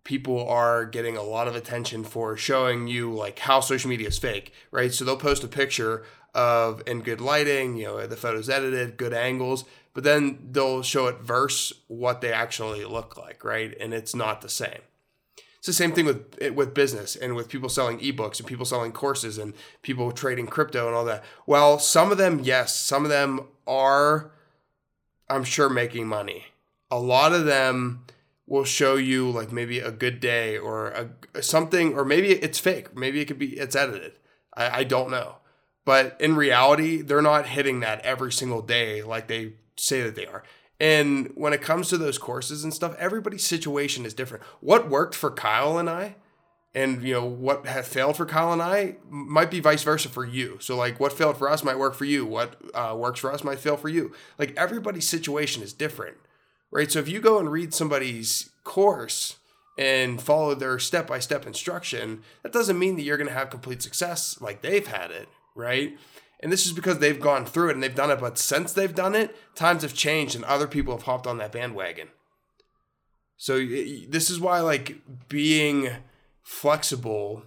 people 0.05 0.47
are 0.49 0.85
getting 0.85 1.17
a 1.17 1.23
lot 1.23 1.47
of 1.47 1.55
attention 1.55 2.03
for 2.05 2.37
showing 2.37 2.89
you 2.89 3.13
like 3.13 3.39
how 3.39 3.61
social 3.61 3.89
media 3.89 4.09
is 4.09 4.19
fake, 4.19 4.53
right? 4.71 4.93
So 4.93 5.05
they'll 5.05 5.17
post 5.17 5.45
a 5.45 5.49
picture 5.49 6.05
of 6.35 6.83
in 6.87 7.03
good 7.03 7.21
lighting, 7.21 7.77
you 7.77 7.85
know, 7.85 8.07
the 8.07 8.17
photos 8.17 8.49
edited, 8.49 8.97
good 8.97 9.13
angles, 9.13 9.65
but 9.95 10.05
then 10.05 10.49
they'll 10.51 10.83
show 10.83 11.07
it 11.07 11.21
versus 11.21 11.77
what 11.89 12.21
they 12.21 12.33
actually 12.33 12.85
look 12.85 13.17
like, 13.17 13.45
right? 13.45 13.77
And 13.79 13.93
it's 13.93 14.15
not 14.15 14.41
the 14.41 14.49
same. 14.49 14.81
It's 15.59 15.67
the 15.69 15.73
same 15.73 15.93
thing 15.93 16.07
with 16.07 16.55
with 16.55 16.75
business 16.75 17.15
and 17.15 17.37
with 17.37 17.49
people 17.49 17.69
selling 17.69 18.01
ebooks 18.01 18.41
and 18.41 18.49
people 18.49 18.65
selling 18.65 18.91
courses 18.91 19.39
and 19.39 19.55
people 19.83 20.11
trading 20.11 20.49
crypto 20.49 20.89
and 20.89 20.97
all 20.97 21.05
that. 21.05 21.23
Well, 21.47 21.79
some 21.79 22.11
of 22.11 22.19
them, 22.19 22.41
yes, 22.43 22.75
some 22.75 23.05
of 23.05 23.11
them 23.11 23.47
are, 23.65 24.33
I'm 25.29 25.45
sure, 25.45 25.69
making 25.69 26.09
money. 26.09 26.47
A 26.91 26.99
lot 26.99 27.33
of 27.33 27.45
them 27.45 28.05
will 28.45 28.65
show 28.65 28.97
you 28.97 29.31
like 29.31 29.53
maybe 29.53 29.79
a 29.79 29.93
good 29.93 30.19
day 30.19 30.59
or 30.59 31.13
a 31.33 31.43
something, 31.43 31.95
or 31.95 32.05
maybe 32.05 32.31
it's 32.31 32.59
fake. 32.59 32.97
Maybe 32.97 33.21
it 33.21 33.27
could 33.27 33.39
be 33.39 33.57
it's 33.57 33.77
edited. 33.77 34.15
I, 34.57 34.81
I 34.81 34.85
don't 34.85 35.13
know. 35.13 35.37
But 35.85 36.17
in 36.21 36.35
reality, 36.35 37.03
they're 37.03 37.23
not 37.23 37.47
hitting 37.47 37.81
that 37.81 38.01
every 38.01 38.33
single 38.33 38.63
day 38.63 39.03
like 39.03 39.29
they 39.29 39.55
say 39.83 40.03
that 40.03 40.15
they 40.15 40.27
are. 40.27 40.43
And 40.81 41.31
when 41.35 41.53
it 41.53 41.63
comes 41.63 41.89
to 41.89 41.99
those 41.99 42.19
courses 42.19 42.65
and 42.65 42.73
stuff, 42.73 42.97
everybody's 42.99 43.45
situation 43.45 44.05
is 44.05 44.15
different. 44.15 44.43
What 44.61 44.89
worked 44.89 45.15
for 45.15 45.31
Kyle 45.31 45.79
and 45.79 45.89
I, 45.89 46.17
and 46.75 47.03
you 47.03 47.13
know 47.13 47.25
what 47.25 47.67
has 47.67 47.87
failed 47.87 48.17
for 48.17 48.25
Kyle 48.25 48.53
and 48.53 48.63
I, 48.63 48.97
might 49.09 49.51
be 49.51 49.61
vice 49.61 49.83
versa 49.83 50.09
for 50.09 50.25
you. 50.25 50.59
So 50.61 50.77
like, 50.77 50.99
what 50.99 51.13
failed 51.13 51.37
for 51.37 51.49
us 51.49 51.63
might 51.63 51.79
work 51.79 51.95
for 51.95 52.05
you. 52.05 52.25
What 52.25 52.61
uh, 52.75 52.95
works 52.99 53.21
for 53.21 53.33
us 53.33 53.45
might 53.45 53.59
fail 53.59 53.77
for 53.77 53.89
you. 53.89 54.13
Like 54.39 54.55
everybody's 54.57 55.09
situation 55.09 55.63
is 55.63 55.73
different, 55.73 56.17
right? 56.71 56.91
So 56.91 56.99
if 56.99 57.09
you 57.09 57.21
go 57.21 57.39
and 57.39 57.53
read 57.53 57.75
somebody's 57.75 58.51
course 58.65 59.37
and 59.79 60.21
follow 60.21 60.55
their 60.55 60.79
step 60.79 61.07
by 61.07 61.19
step 61.19 61.47
instruction, 61.47 62.23
that 62.43 62.53
doesn't 62.53 62.79
mean 62.79 62.97
that 62.97 63.03
you're 63.03 63.17
going 63.17 63.29
to 63.29 63.35
have 63.35 63.51
complete 63.51 63.83
success 63.83 64.41
like 64.41 64.63
they've 64.63 64.87
had 64.87 65.11
it, 65.11 65.29
right? 65.55 65.97
And 66.43 66.53
this 66.53 66.67
is 66.67 66.73
because 66.73 66.99
they've 66.99 67.21
gone 67.21 67.47
through 67.47 67.71
it 67.71 67.75
and 67.75 67.83
they've 67.83 67.95
done 67.95 68.11
it. 68.11 68.21
But 68.21 68.37
since 68.37 68.73
they've 68.73 68.95
done 68.95 69.15
it, 69.15 69.37
times 69.55 69.83
have 69.83 69.95
changed 69.95 70.35
and 70.35 70.45
other 70.45 70.67
people 70.67 70.95
have 70.95 71.05
hopped 71.05 71.27
on 71.27 71.39
that 71.39 71.53
bandwagon. 71.53 72.09
So 73.37 73.59
this 73.59 74.29
is 74.29 74.41
why, 74.41 74.61
like, 74.61 74.99
being 75.29 75.91
flexible 76.43 77.45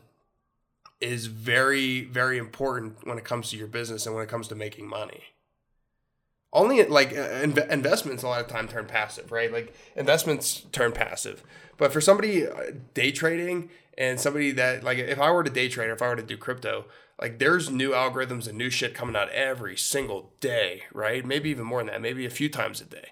is 1.02 1.28
very, 1.28 2.06
very 2.06 2.38
important 2.38 3.06
when 3.06 3.18
it 3.18 3.24
comes 3.24 3.50
to 3.50 3.58
your 3.58 3.68
business 3.68 4.06
and 4.06 4.16
when 4.16 4.24
it 4.24 4.30
comes 4.30 4.48
to 4.48 4.56
making 4.56 4.88
money. 4.88 5.24
Only 6.54 6.84
like 6.86 7.16
uh, 7.16 7.46
investments 7.70 8.24
a 8.24 8.28
lot 8.28 8.40
of 8.40 8.48
time 8.48 8.70
turn 8.70 8.86
passive, 8.86 9.32
right? 9.32 9.52
Like 9.52 9.76
investments 9.96 10.66
turn 10.72 10.94
passive. 10.94 11.44
But 11.78 11.92
for 11.92 12.00
somebody 12.00 12.48
uh, 12.48 12.72
day 12.94 13.12
trading 13.12 13.70
and 13.98 14.20
somebody 14.20 14.52
that 14.52 14.82
like 14.82 14.98
if 14.98 15.20
I 15.20 15.32
were 15.32 15.44
to 15.44 15.50
day 15.50 15.68
trade, 15.68 15.90
or 15.90 15.94
if 15.94 16.02
I 16.02 16.08
were 16.08 16.16
to 16.16 16.24
do 16.24 16.38
crypto, 16.38 16.86
like 17.20 17.40
there's 17.40 17.70
new 17.70 17.92
algorithms 17.92 18.48
and 18.48 18.58
new 18.58 18.70
shit 18.70 18.94
coming 18.94 19.16
out 19.16 19.30
every 19.30 19.78
single 19.78 20.34
day, 20.40 20.84
right? 20.94 21.26
Maybe 21.26 21.50
even 21.50 21.66
more 21.66 21.80
than 21.80 21.88
that, 21.88 22.02
maybe 22.02 22.26
a 22.26 22.30
few 22.30 22.50
times 22.50 22.82
a 22.82 22.86
day. 22.86 23.10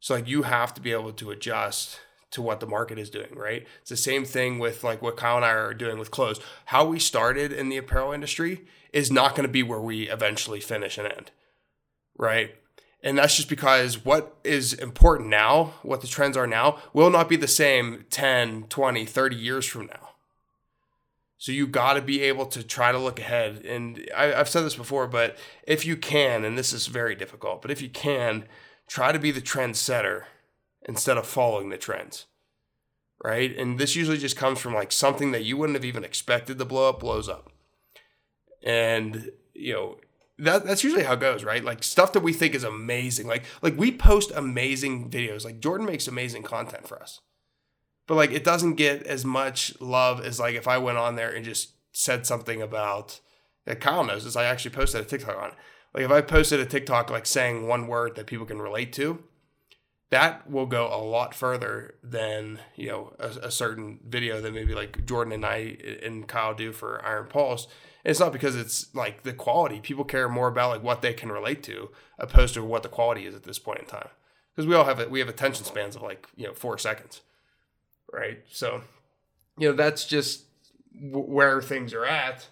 So 0.00 0.14
like 0.14 0.28
you 0.28 0.42
have 0.42 0.72
to 0.74 0.80
be 0.80 0.92
able 0.92 1.12
to 1.12 1.30
adjust 1.30 2.00
to 2.30 2.42
what 2.42 2.60
the 2.60 2.66
market 2.66 2.98
is 2.98 3.10
doing, 3.10 3.34
right? 3.34 3.66
It's 3.80 3.90
the 3.90 3.96
same 3.96 4.24
thing 4.24 4.58
with 4.58 4.84
like 4.84 5.02
what 5.02 5.16
Kyle 5.16 5.36
and 5.36 5.44
I 5.44 5.50
are 5.50 5.74
doing 5.74 5.98
with 5.98 6.10
clothes. 6.10 6.40
How 6.66 6.84
we 6.84 6.98
started 6.98 7.52
in 7.52 7.68
the 7.68 7.76
apparel 7.76 8.12
industry 8.12 8.64
is 8.92 9.10
not 9.10 9.34
going 9.34 9.46
to 9.46 9.52
be 9.52 9.62
where 9.62 9.80
we 9.80 10.08
eventually 10.08 10.60
finish 10.60 10.98
and 10.98 11.06
end, 11.06 11.30
right? 12.16 12.54
And 13.02 13.18
that's 13.18 13.36
just 13.36 13.48
because 13.48 14.04
what 14.04 14.36
is 14.42 14.72
important 14.72 15.28
now, 15.28 15.74
what 15.82 16.00
the 16.00 16.08
trends 16.08 16.36
are 16.36 16.46
now, 16.46 16.78
will 16.92 17.10
not 17.10 17.28
be 17.28 17.36
the 17.36 17.46
same 17.46 18.06
10, 18.10 18.64
20, 18.64 19.04
30 19.04 19.36
years 19.36 19.66
from 19.66 19.86
now. 19.86 20.05
So 21.38 21.52
you 21.52 21.66
got 21.66 21.94
to 21.94 22.02
be 22.02 22.22
able 22.22 22.46
to 22.46 22.62
try 22.62 22.92
to 22.92 22.98
look 22.98 23.18
ahead. 23.18 23.64
And 23.64 24.08
I, 24.16 24.26
have 24.26 24.48
said 24.48 24.62
this 24.62 24.76
before, 24.76 25.06
but 25.06 25.36
if 25.66 25.84
you 25.84 25.96
can, 25.96 26.44
and 26.44 26.56
this 26.56 26.72
is 26.72 26.86
very 26.86 27.14
difficult, 27.14 27.60
but 27.60 27.70
if 27.70 27.82
you 27.82 27.88
can, 27.88 28.46
try 28.88 29.12
to 29.12 29.18
be 29.18 29.30
the 29.30 29.42
trendsetter 29.42 30.24
instead 30.88 31.18
of 31.18 31.26
following 31.26 31.68
the 31.68 31.76
trends. 31.76 32.26
Right. 33.22 33.56
And 33.56 33.78
this 33.78 33.96
usually 33.96 34.18
just 34.18 34.36
comes 34.36 34.58
from 34.60 34.74
like 34.74 34.92
something 34.92 35.32
that 35.32 35.44
you 35.44 35.56
wouldn't 35.56 35.76
have 35.76 35.84
even 35.84 36.04
expected 36.04 36.58
to 36.58 36.64
blow 36.64 36.88
up, 36.90 37.00
blows 37.00 37.28
up. 37.28 37.50
And, 38.62 39.30
you 39.54 39.72
know, 39.72 39.96
that 40.38 40.66
that's 40.66 40.84
usually 40.84 41.04
how 41.04 41.14
it 41.14 41.20
goes, 41.20 41.42
right? 41.42 41.64
Like 41.64 41.82
stuff 41.82 42.12
that 42.12 42.22
we 42.22 42.34
think 42.34 42.54
is 42.54 42.64
amazing. 42.64 43.26
Like 43.26 43.44
like 43.62 43.76
we 43.78 43.90
post 43.90 44.32
amazing 44.34 45.10
videos. 45.10 45.46
Like 45.46 45.60
Jordan 45.60 45.86
makes 45.86 46.06
amazing 46.06 46.42
content 46.42 46.86
for 46.86 47.00
us 47.00 47.20
but 48.06 48.14
like 48.14 48.30
it 48.30 48.44
doesn't 48.44 48.74
get 48.74 49.02
as 49.04 49.24
much 49.24 49.78
love 49.80 50.20
as 50.20 50.38
like 50.38 50.54
if 50.54 50.68
I 50.68 50.78
went 50.78 50.98
on 50.98 51.16
there 51.16 51.30
and 51.30 51.44
just 51.44 51.72
said 51.92 52.26
something 52.26 52.62
about 52.62 53.20
that 53.64 53.80
Kyle 53.80 54.04
knows 54.04 54.24
is 54.24 54.36
I 54.36 54.44
actually 54.44 54.74
posted 54.74 55.00
a 55.00 55.04
TikTok 55.04 55.36
on 55.36 55.48
it. 55.50 55.56
Like 55.92 56.04
if 56.04 56.10
I 56.10 56.20
posted 56.20 56.60
a 56.60 56.66
TikTok 56.66 57.10
like 57.10 57.26
saying 57.26 57.66
one 57.66 57.86
word 57.86 58.14
that 58.16 58.26
people 58.26 58.46
can 58.46 58.60
relate 58.60 58.92
to, 58.94 59.24
that 60.10 60.48
will 60.48 60.66
go 60.66 60.86
a 60.86 61.02
lot 61.02 61.34
further 61.34 61.94
than 62.02 62.60
you 62.76 62.88
know 62.88 63.14
a, 63.18 63.46
a 63.46 63.50
certain 63.50 63.98
video 64.06 64.40
that 64.40 64.52
maybe 64.52 64.74
like 64.74 65.04
Jordan 65.04 65.32
and 65.32 65.44
I 65.44 65.76
and 66.02 66.28
Kyle 66.28 66.54
do 66.54 66.72
for 66.72 67.04
Iron 67.04 67.26
Pulse. 67.26 67.66
And 68.04 68.10
it's 68.10 68.20
not 68.20 68.32
because 68.32 68.54
it's 68.54 68.94
like 68.94 69.24
the 69.24 69.32
quality. 69.32 69.80
People 69.80 70.04
care 70.04 70.28
more 70.28 70.48
about 70.48 70.70
like 70.70 70.82
what 70.82 71.02
they 71.02 71.12
can 71.12 71.32
relate 71.32 71.62
to 71.64 71.90
opposed 72.18 72.54
to 72.54 72.62
what 72.62 72.84
the 72.84 72.88
quality 72.88 73.26
is 73.26 73.34
at 73.34 73.42
this 73.42 73.58
point 73.58 73.80
in 73.80 73.86
time. 73.86 74.08
Because 74.54 74.68
we 74.68 74.74
all 74.74 74.84
have 74.84 75.10
we 75.10 75.18
have 75.18 75.28
attention 75.28 75.64
spans 75.64 75.96
of 75.96 76.02
like 76.02 76.28
you 76.36 76.46
know 76.46 76.54
four 76.54 76.78
seconds 76.78 77.22
right? 78.12 78.38
So, 78.50 78.82
you 79.58 79.68
know, 79.68 79.76
that's 79.76 80.04
just 80.04 80.44
w- 80.94 81.26
where 81.26 81.60
things 81.62 81.92
are 81.94 82.04
at. 82.04 82.46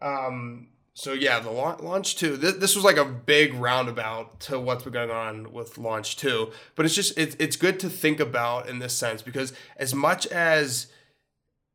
Um, 0.00 0.68
so 0.94 1.12
yeah, 1.12 1.40
the 1.40 1.50
launch 1.50 2.16
two. 2.16 2.36
This, 2.36 2.54
this 2.54 2.76
was 2.76 2.84
like 2.84 2.96
a 2.96 3.04
big 3.04 3.52
roundabout 3.54 4.38
to 4.40 4.60
what's 4.60 4.84
been 4.84 4.92
going 4.92 5.10
on 5.10 5.52
with 5.52 5.76
launch 5.76 6.16
two, 6.16 6.52
but 6.76 6.86
it's 6.86 6.94
just 6.94 7.18
it's 7.18 7.34
it's 7.40 7.56
good 7.56 7.80
to 7.80 7.90
think 7.90 8.20
about 8.20 8.68
in 8.68 8.78
this 8.78 8.94
sense 8.94 9.20
because 9.20 9.52
as 9.76 9.92
much 9.92 10.24
as 10.28 10.86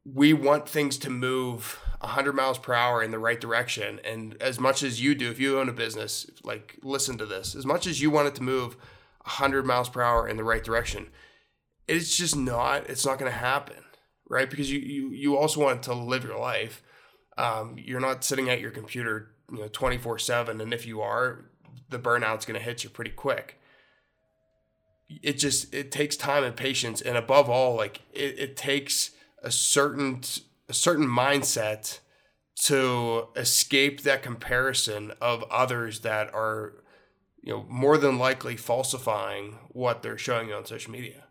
we 0.05 0.31
want 0.31 0.69
things 0.69 0.97
to 0.97 1.09
move 1.09 1.79
100 1.99 2.33
miles 2.33 2.57
per 2.57 2.73
hour 2.73 3.03
in 3.03 3.11
the 3.11 3.19
right 3.19 3.41
direction, 3.41 3.99
and 4.05 4.41
as 4.41 4.57
much 4.57 4.83
as 4.83 5.01
you 5.01 5.13
do, 5.13 5.29
if 5.29 5.37
you 5.37 5.59
own 5.59 5.67
a 5.67 5.73
business, 5.73 6.31
like 6.45 6.77
listen 6.81 7.17
to 7.17 7.25
this, 7.25 7.55
as 7.55 7.65
much 7.65 7.85
as 7.85 8.01
you 8.01 8.09
want 8.09 8.29
it 8.29 8.35
to 8.35 8.43
move 8.43 8.77
100 9.23 9.65
miles 9.65 9.89
per 9.89 10.01
hour 10.01 10.29
in 10.29 10.37
the 10.37 10.45
right 10.45 10.63
direction, 10.63 11.07
it's 11.89 12.15
just 12.15 12.35
not 12.35 12.89
it's 12.89 13.05
not 13.05 13.19
going 13.19 13.31
to 13.31 13.37
happen 13.37 13.75
right? 14.29 14.49
Because 14.49 14.71
you, 14.71 14.79
you 14.79 15.09
you 15.09 15.37
also 15.37 15.61
want 15.61 15.83
to 15.83 15.93
live 15.93 16.23
your 16.23 16.39
life. 16.39 16.81
Um, 17.37 17.75
you're 17.77 17.99
not 17.99 18.23
sitting 18.23 18.49
at 18.49 18.61
your 18.61 18.71
computer 18.71 19.31
you 19.51 19.59
know 19.59 19.67
24 19.67 20.19
7 20.19 20.61
and 20.61 20.73
if 20.73 20.85
you 20.85 21.01
are 21.01 21.45
the 21.89 21.97
burnout's 21.97 22.45
going 22.45 22.59
to 22.59 22.63
hit 22.63 22.83
you 22.83 22.89
pretty 22.89 23.11
quick. 23.11 23.59
It 25.23 25.33
just 25.33 25.73
it 25.73 25.91
takes 25.91 26.15
time 26.15 26.43
and 26.43 26.55
patience 26.55 27.01
and 27.01 27.17
above 27.17 27.49
all 27.49 27.75
like 27.75 28.01
it, 28.13 28.37
it 28.39 28.55
takes 28.55 29.11
a 29.43 29.51
certain 29.51 30.21
a 30.67 30.73
certain 30.73 31.07
mindset 31.07 31.99
to 32.63 33.29
escape 33.35 34.01
that 34.01 34.21
comparison 34.21 35.13
of 35.19 35.43
others 35.49 36.01
that 36.01 36.31
are 36.33 36.83
you 37.41 37.53
know 37.53 37.65
more 37.67 37.97
than 37.97 38.19
likely 38.19 38.55
falsifying 38.55 39.57
what 39.69 40.03
they're 40.03 40.17
showing 40.17 40.49
you 40.49 40.53
on 40.53 40.65
social 40.65 40.91
media 40.91 41.23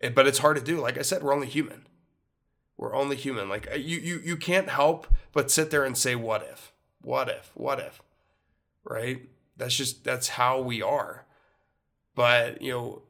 but 0.00 0.26
it's 0.26 0.38
hard 0.38 0.56
to 0.56 0.62
do. 0.62 0.80
Like 0.80 0.98
I 0.98 1.02
said, 1.02 1.22
we're 1.22 1.34
only 1.34 1.48
human. 1.48 1.86
We're 2.76 2.94
only 2.94 3.16
human. 3.16 3.48
Like 3.48 3.68
uh, 3.70 3.76
you, 3.76 3.98
you, 3.98 4.20
you 4.24 4.36
can't 4.36 4.68
help 4.68 5.08
but 5.32 5.50
sit 5.50 5.70
there 5.70 5.84
and 5.84 5.98
say, 5.98 6.14
"What 6.14 6.42
if? 6.42 6.72
What 7.02 7.28
if? 7.28 7.50
What 7.54 7.80
if?" 7.80 8.00
Right? 8.84 9.28
That's 9.56 9.74
just 9.74 10.04
that's 10.04 10.28
how 10.28 10.60
we 10.60 10.80
are. 10.80 11.26
But 12.14 12.62
you 12.62 12.72
know, 12.72 13.02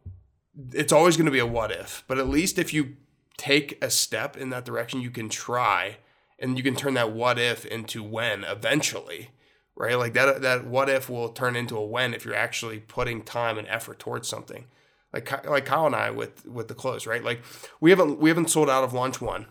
it's 0.73 0.93
always 0.93 1.17
going 1.17 1.27
to 1.27 1.33
be 1.33 1.39
a 1.39 1.47
what 1.47 1.71
if. 1.71 2.03
But 2.09 2.19
at 2.19 2.29
least 2.29 2.59
if 2.59 2.73
you 2.73 2.97
take 3.37 3.79
a 3.85 3.91
step 3.91 4.37
in 4.37 4.51
that 4.51 4.65
direction, 4.65 5.03
you 5.03 5.11
can 5.11 5.29
try, 5.29 5.99
and 6.39 6.57
you 6.57 6.65
can 6.65 6.75
turn 6.75 6.95
that 6.95 7.13
what 7.13 7.39
if 7.39 7.67
into 7.67 8.03
when 8.03 8.45
eventually. 8.45 9.31
Right? 9.77 9.99
Like 9.99 10.15
that. 10.15 10.41
That 10.41 10.67
what 10.67 10.89
if 10.89 11.11
will 11.11 11.29
turn 11.29 11.57
into 11.57 11.77
a 11.77 11.85
when 11.85 12.15
if 12.15 12.25
you're 12.25 12.35
actually 12.35 12.81
putting 12.81 13.23
time 13.23 13.59
and 13.59 13.69
effort 13.69 13.99
towards 13.99 14.27
something 14.27 14.65
like 15.13 15.47
like 15.47 15.65
Kyle 15.65 15.87
and 15.87 15.95
I 15.95 16.11
with 16.11 16.47
with 16.47 16.69
the 16.69 16.75
clothes, 16.75 17.07
right? 17.07 17.23
Like 17.23 17.43
we 17.81 17.91
haven't 17.91 18.19
we 18.19 18.29
haven't 18.31 18.51
sold 18.51 18.69
out 18.69 18.85
of 18.85 18.93
launch 18.93 19.21
one. 19.21 19.47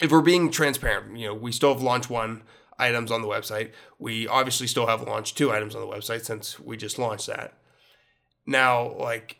If 0.00 0.10
we're 0.10 0.22
being 0.22 0.50
transparent, 0.50 1.16
you 1.16 1.28
know, 1.28 1.34
we 1.34 1.52
still 1.52 1.72
have 1.72 1.82
launch 1.82 2.10
one 2.10 2.42
items 2.78 3.12
on 3.12 3.22
the 3.22 3.28
website. 3.28 3.70
We 3.98 4.26
obviously 4.26 4.66
still 4.66 4.86
have 4.86 5.02
launch 5.02 5.34
two 5.34 5.52
items 5.52 5.74
on 5.74 5.80
the 5.80 5.86
website 5.86 6.24
since 6.24 6.58
we 6.58 6.76
just 6.76 6.98
launched 6.98 7.28
that. 7.28 7.54
Now, 8.44 8.94
like, 8.94 9.36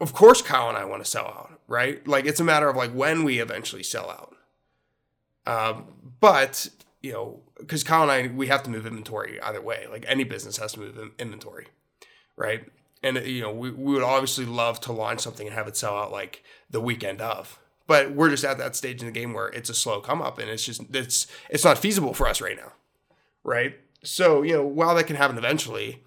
of 0.00 0.12
course, 0.12 0.42
Kyle 0.42 0.68
and 0.68 0.78
I 0.78 0.84
want 0.84 1.04
to 1.04 1.10
sell 1.10 1.24
out, 1.24 1.60
right? 1.66 2.06
Like, 2.06 2.26
it's 2.26 2.38
a 2.38 2.44
matter 2.44 2.68
of 2.68 2.76
like 2.76 2.92
when 2.92 3.24
we 3.24 3.40
eventually 3.40 3.82
sell 3.82 4.10
out. 4.10 4.36
Um, 5.46 5.86
but 6.20 6.68
you 7.02 7.12
know, 7.12 7.40
because 7.58 7.84
Kyle 7.84 8.02
and 8.02 8.10
I, 8.10 8.26
we 8.34 8.48
have 8.48 8.62
to 8.64 8.70
move 8.70 8.86
inventory 8.86 9.40
either 9.40 9.60
way. 9.60 9.86
Like 9.90 10.04
any 10.08 10.24
business 10.24 10.56
has 10.58 10.72
to 10.72 10.80
move 10.80 10.98
inventory, 11.18 11.68
right? 12.36 12.64
And 13.02 13.18
uh, 13.18 13.20
you 13.20 13.42
know 13.42 13.52
we, 13.52 13.70
we 13.70 13.94
would 13.94 14.02
obviously 14.02 14.44
love 14.44 14.80
to 14.82 14.92
launch 14.92 15.20
something 15.20 15.46
and 15.46 15.54
have 15.54 15.68
it 15.68 15.76
sell 15.76 15.96
out 15.96 16.12
like 16.12 16.42
the 16.70 16.80
weekend 16.80 17.20
of. 17.20 17.58
But 17.86 18.12
we're 18.12 18.30
just 18.30 18.44
at 18.44 18.58
that 18.58 18.74
stage 18.74 19.00
in 19.00 19.06
the 19.06 19.12
game 19.12 19.32
where 19.32 19.48
it's 19.48 19.70
a 19.70 19.74
slow 19.74 20.00
come 20.00 20.20
up, 20.20 20.38
and 20.38 20.50
it's 20.50 20.64
just 20.64 20.82
it's 20.94 21.26
it's 21.50 21.64
not 21.64 21.78
feasible 21.78 22.14
for 22.14 22.26
us 22.26 22.40
right 22.40 22.56
now, 22.56 22.72
right? 23.44 23.78
So 24.02 24.42
you 24.42 24.54
know, 24.54 24.64
while 24.64 24.94
that 24.96 25.06
can 25.06 25.16
happen 25.16 25.38
eventually, 25.38 26.02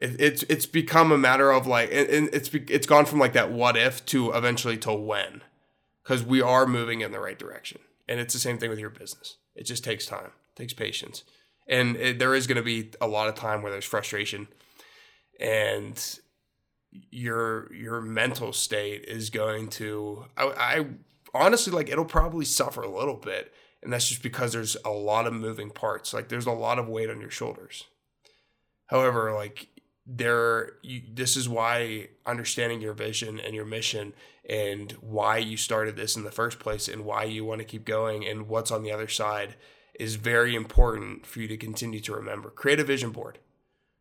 it, 0.00 0.20
it's 0.20 0.42
it's 0.44 0.66
become 0.66 1.12
a 1.12 1.18
matter 1.18 1.50
of 1.50 1.66
like, 1.66 1.90
and 1.92 2.30
it's 2.32 2.50
it's 2.54 2.86
gone 2.86 3.04
from 3.04 3.18
like 3.18 3.34
that 3.34 3.52
what 3.52 3.76
if 3.76 4.04
to 4.06 4.32
eventually 4.32 4.78
to 4.78 4.92
when, 4.92 5.42
because 6.02 6.22
we 6.24 6.40
are 6.40 6.66
moving 6.66 7.00
in 7.00 7.12
the 7.12 7.20
right 7.20 7.38
direction, 7.38 7.80
and 8.08 8.20
it's 8.20 8.32
the 8.32 8.40
same 8.40 8.58
thing 8.58 8.70
with 8.70 8.78
your 8.78 8.90
business. 8.90 9.36
It 9.54 9.64
just 9.64 9.84
takes 9.84 10.06
time, 10.06 10.30
takes 10.56 10.72
patience, 10.72 11.24
and 11.66 11.96
it, 11.96 12.18
there 12.18 12.34
is 12.34 12.46
going 12.46 12.56
to 12.56 12.62
be 12.62 12.90
a 13.00 13.08
lot 13.08 13.28
of 13.28 13.34
time 13.34 13.60
where 13.60 13.72
there's 13.72 13.84
frustration, 13.84 14.48
and 15.40 16.20
your 16.90 17.72
your 17.74 18.00
mental 18.00 18.52
state 18.52 19.04
is 19.06 19.30
going 19.30 19.68
to 19.68 20.24
I, 20.36 20.44
I 20.44 20.86
honestly 21.34 21.72
like 21.72 21.90
it'll 21.90 22.04
probably 22.04 22.44
suffer 22.44 22.82
a 22.82 22.90
little 22.90 23.16
bit 23.16 23.52
and 23.82 23.92
that's 23.92 24.08
just 24.08 24.22
because 24.22 24.52
there's 24.52 24.76
a 24.84 24.90
lot 24.90 25.26
of 25.26 25.32
moving 25.32 25.70
parts 25.70 26.14
like 26.14 26.28
there's 26.28 26.46
a 26.46 26.52
lot 26.52 26.78
of 26.78 26.88
weight 26.88 27.10
on 27.10 27.20
your 27.20 27.30
shoulders. 27.30 27.84
However 28.86 29.32
like 29.32 29.68
there 30.06 30.72
you, 30.82 31.02
this 31.12 31.36
is 31.36 31.48
why 31.48 32.08
understanding 32.24 32.80
your 32.80 32.94
vision 32.94 33.38
and 33.38 33.54
your 33.54 33.66
mission 33.66 34.14
and 34.48 34.92
why 35.02 35.36
you 35.36 35.58
started 35.58 35.96
this 35.96 36.16
in 36.16 36.24
the 36.24 36.30
first 36.30 36.58
place 36.58 36.88
and 36.88 37.04
why 37.04 37.24
you 37.24 37.44
want 37.44 37.58
to 37.58 37.66
keep 37.66 37.84
going 37.84 38.26
and 38.26 38.48
what's 38.48 38.70
on 38.70 38.82
the 38.82 38.90
other 38.90 39.08
side 39.08 39.56
is 40.00 40.14
very 40.14 40.54
important 40.54 41.26
for 41.26 41.40
you 41.40 41.48
to 41.48 41.56
continue 41.58 42.00
to 42.00 42.14
remember. 42.14 42.48
Create 42.48 42.80
a 42.80 42.84
vision 42.84 43.10
board 43.10 43.38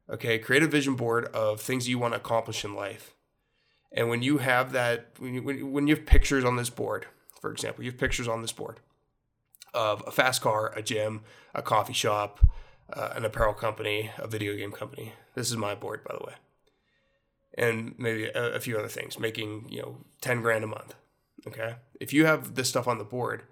Okay, 0.10 0.40
create 0.40 0.64
a 0.64 0.68
vision 0.68 0.96
board 0.96 1.26
of 1.28 1.60
things 1.60 1.90
you 1.90 2.00
want 2.00 2.14
to 2.14 2.20
accomplish 2.20 2.64
in 2.64 2.74
life. 2.74 3.14
And 3.92 4.10
when 4.10 4.22
you 4.22 4.38
have 4.38 4.72
that, 4.72 5.12
when 5.20 5.34
you, 5.34 5.68
when 5.68 5.88
you 5.88 5.96
have 5.96 6.06
pictures 6.06 6.46
on 6.46 6.56
this 6.56 6.70
board, 6.70 7.08
for 7.42 7.52
example, 7.52 7.84
you 7.84 7.92
have 7.92 8.00
pictures 8.00 8.28
on 8.28 8.42
this 8.42 8.52
board 8.52 8.80
of 9.74 10.04
a 10.08 10.12
fast 10.12 10.42
car, 10.42 10.74
a 10.76 10.82
gym, 10.82 11.22
a 11.54 11.62
coffee 11.62 11.94
shop, 11.94 12.40
uh, 12.94 13.10
an 13.16 13.26
apparel 13.26 13.54
company, 13.54 14.12
a 14.18 14.28
video 14.28 14.56
game 14.56 14.72
company. 14.72 15.14
This 15.36 15.52
is 15.52 15.58
my 15.58 15.76
board, 15.76 16.04
by 16.04 16.16
the 16.18 16.26
way. 16.26 16.34
And 17.58 17.96
maybe 17.98 18.26
a, 18.26 18.54
a 18.54 18.60
few 18.60 18.78
other 18.78 18.88
things, 18.88 19.20
making, 19.20 19.68
you 19.70 19.82
know, 19.82 19.98
10 20.22 20.42
grand 20.42 20.64
a 20.64 20.68
month. 20.68 20.96
Okay. 21.46 21.76
If 22.00 22.14
you 22.14 22.26
have 22.26 22.56
this 22.56 22.70
stuff 22.70 22.88
on 22.88 22.98
the 22.98 23.04
board, 23.04 23.44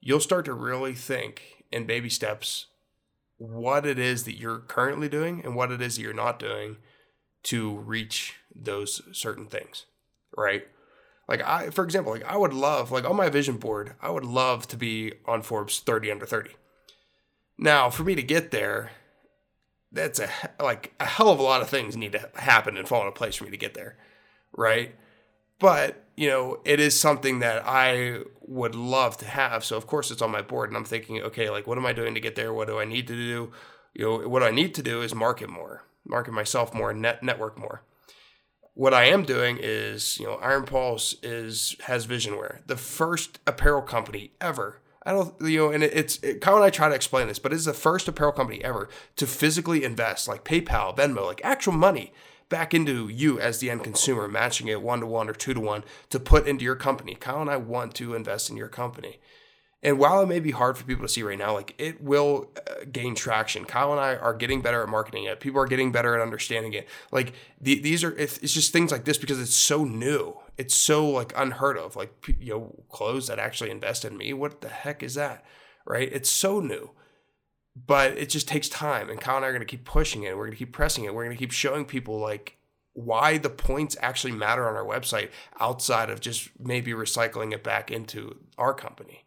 you'll 0.00 0.20
start 0.20 0.44
to 0.46 0.52
really 0.52 0.94
think 0.94 1.64
in 1.72 1.86
baby 1.86 2.10
steps 2.10 2.66
what 3.38 3.86
it 3.86 3.98
is 3.98 4.24
that 4.24 4.38
you're 4.38 4.60
currently 4.60 5.08
doing 5.08 5.42
and 5.44 5.56
what 5.56 5.70
it 5.70 5.82
is 5.82 5.96
that 5.96 6.02
you're 6.02 6.12
not 6.12 6.38
doing 6.38 6.76
to 7.44 7.76
reach 7.78 8.34
those 8.54 9.02
certain 9.12 9.46
things, 9.46 9.86
right? 10.36 10.66
Like 11.28 11.42
I, 11.42 11.70
for 11.70 11.84
example, 11.84 12.12
like 12.12 12.24
I 12.24 12.36
would 12.36 12.54
love, 12.54 12.90
like 12.90 13.04
on 13.04 13.16
my 13.16 13.28
vision 13.28 13.56
board, 13.56 13.94
I 14.00 14.10
would 14.10 14.24
love 14.24 14.68
to 14.68 14.76
be 14.76 15.14
on 15.26 15.42
Forbes 15.42 15.80
30 15.80 16.10
under 16.10 16.26
30. 16.26 16.50
Now, 17.56 17.88
for 17.90 18.02
me 18.02 18.14
to 18.14 18.22
get 18.22 18.50
there, 18.50 18.90
that's 19.92 20.18
a 20.18 20.28
like 20.60 20.92
a 20.98 21.06
hell 21.06 21.28
of 21.28 21.38
a 21.38 21.42
lot 21.42 21.62
of 21.62 21.68
things 21.68 21.96
need 21.96 22.12
to 22.12 22.30
happen 22.34 22.76
and 22.76 22.86
fall 22.86 23.00
into 23.00 23.12
place 23.12 23.36
for 23.36 23.44
me 23.44 23.50
to 23.50 23.56
get 23.56 23.74
there, 23.74 23.96
right? 24.52 24.94
But 25.58 26.03
you 26.16 26.28
know, 26.28 26.60
it 26.64 26.80
is 26.80 26.98
something 26.98 27.40
that 27.40 27.62
I 27.66 28.20
would 28.40 28.74
love 28.74 29.16
to 29.18 29.26
have. 29.26 29.64
So 29.64 29.76
of 29.76 29.86
course 29.86 30.10
it's 30.10 30.22
on 30.22 30.30
my 30.30 30.42
board 30.42 30.70
and 30.70 30.76
I'm 30.76 30.84
thinking, 30.84 31.20
okay, 31.22 31.50
like 31.50 31.66
what 31.66 31.78
am 31.78 31.86
I 31.86 31.92
doing 31.92 32.14
to 32.14 32.20
get 32.20 32.36
there? 32.36 32.52
What 32.52 32.68
do 32.68 32.78
I 32.78 32.84
need 32.84 33.06
to 33.08 33.14
do? 33.14 33.52
You 33.94 34.04
know, 34.04 34.28
what 34.28 34.42
I 34.42 34.50
need 34.50 34.74
to 34.74 34.82
do 34.82 35.02
is 35.02 35.14
market 35.14 35.48
more, 35.48 35.84
market 36.04 36.32
myself 36.32 36.74
more, 36.74 36.92
net 36.92 37.22
network 37.22 37.58
more. 37.58 37.82
What 38.74 38.92
I 38.92 39.04
am 39.04 39.22
doing 39.22 39.58
is, 39.60 40.18
you 40.18 40.26
know, 40.26 40.34
Iron 40.34 40.64
Pulse 40.64 41.14
is 41.22 41.76
has 41.84 42.08
Visionwear, 42.08 42.66
the 42.66 42.76
first 42.76 43.38
apparel 43.46 43.82
company 43.82 44.32
ever. 44.40 44.80
I 45.06 45.12
don't, 45.12 45.34
you 45.42 45.58
know, 45.58 45.70
and 45.70 45.84
it, 45.84 45.92
it's 45.94 46.18
it, 46.18 46.40
Kyle 46.40 46.56
and 46.56 46.64
I 46.64 46.70
try 46.70 46.88
to 46.88 46.94
explain 46.94 47.28
this, 47.28 47.38
but 47.38 47.52
it's 47.52 47.66
the 47.66 47.72
first 47.72 48.08
apparel 48.08 48.32
company 48.32 48.64
ever 48.64 48.88
to 49.16 49.26
physically 49.28 49.84
invest, 49.84 50.26
like 50.26 50.44
PayPal, 50.44 50.96
Venmo, 50.96 51.24
like 51.24 51.40
actual 51.44 51.74
money 51.74 52.12
back 52.48 52.74
into 52.74 53.08
you 53.08 53.40
as 53.40 53.58
the 53.58 53.70
end 53.70 53.84
consumer, 53.84 54.28
matching 54.28 54.68
it 54.68 54.82
one 54.82 55.00
to 55.00 55.06
one 55.06 55.28
or 55.28 55.32
two 55.32 55.54
to 55.54 55.60
one 55.60 55.84
to 56.10 56.20
put 56.20 56.46
into 56.46 56.64
your 56.64 56.76
company. 56.76 57.14
Kyle 57.14 57.40
and 57.40 57.50
I 57.50 57.56
want 57.56 57.94
to 57.96 58.14
invest 58.14 58.50
in 58.50 58.56
your 58.56 58.68
company. 58.68 59.20
And 59.82 59.98
while 59.98 60.22
it 60.22 60.26
may 60.26 60.40
be 60.40 60.50
hard 60.50 60.78
for 60.78 60.84
people 60.84 61.04
to 61.04 61.12
see 61.12 61.22
right 61.22 61.38
now, 61.38 61.52
like 61.52 61.74
it 61.76 62.02
will 62.02 62.50
uh, 62.56 62.84
gain 62.90 63.14
traction. 63.14 63.66
Kyle 63.66 63.92
and 63.92 64.00
I 64.00 64.16
are 64.16 64.32
getting 64.32 64.62
better 64.62 64.82
at 64.82 64.88
marketing 64.88 65.24
it. 65.24 65.40
People 65.40 65.60
are 65.60 65.66
getting 65.66 65.92
better 65.92 66.14
at 66.14 66.22
understanding 66.22 66.72
it. 66.72 66.88
Like 67.12 67.34
the, 67.60 67.78
these 67.80 68.02
are, 68.02 68.16
it's 68.16 68.38
just 68.38 68.72
things 68.72 68.90
like 68.90 69.04
this 69.04 69.18
because 69.18 69.38
it's 69.38 69.54
so 69.54 69.84
new. 69.84 70.38
It's 70.56 70.74
so 70.74 71.06
like 71.06 71.34
unheard 71.36 71.76
of. 71.76 71.96
Like 71.96 72.12
you 72.40 72.54
know, 72.54 72.84
clothes 72.88 73.26
that 73.26 73.38
actually 73.38 73.70
invest 73.70 74.06
in 74.06 74.16
me. 74.16 74.32
What 74.32 74.62
the 74.62 74.68
heck 74.68 75.02
is 75.02 75.14
that? 75.16 75.44
Right? 75.84 76.08
It's 76.10 76.30
so 76.30 76.60
new 76.60 76.90
but 77.76 78.16
it 78.16 78.28
just 78.28 78.48
takes 78.48 78.68
time. 78.68 79.10
And 79.10 79.20
Kyle 79.20 79.36
and 79.36 79.44
I 79.44 79.48
are 79.48 79.52
going 79.52 79.60
to 79.60 79.66
keep 79.66 79.84
pushing 79.84 80.22
it. 80.22 80.36
We're 80.36 80.44
going 80.44 80.52
to 80.52 80.58
keep 80.58 80.72
pressing 80.72 81.04
it. 81.04 81.14
We're 81.14 81.24
going 81.24 81.36
to 81.36 81.40
keep 81.40 81.52
showing 81.52 81.84
people 81.84 82.18
like 82.18 82.56
why 82.92 83.38
the 83.38 83.50
points 83.50 83.96
actually 84.00 84.32
matter 84.32 84.68
on 84.68 84.76
our 84.76 84.84
website 84.84 85.30
outside 85.58 86.10
of 86.10 86.20
just 86.20 86.50
maybe 86.58 86.92
recycling 86.92 87.52
it 87.52 87.64
back 87.64 87.90
into 87.90 88.36
our 88.56 88.72
company. 88.72 89.24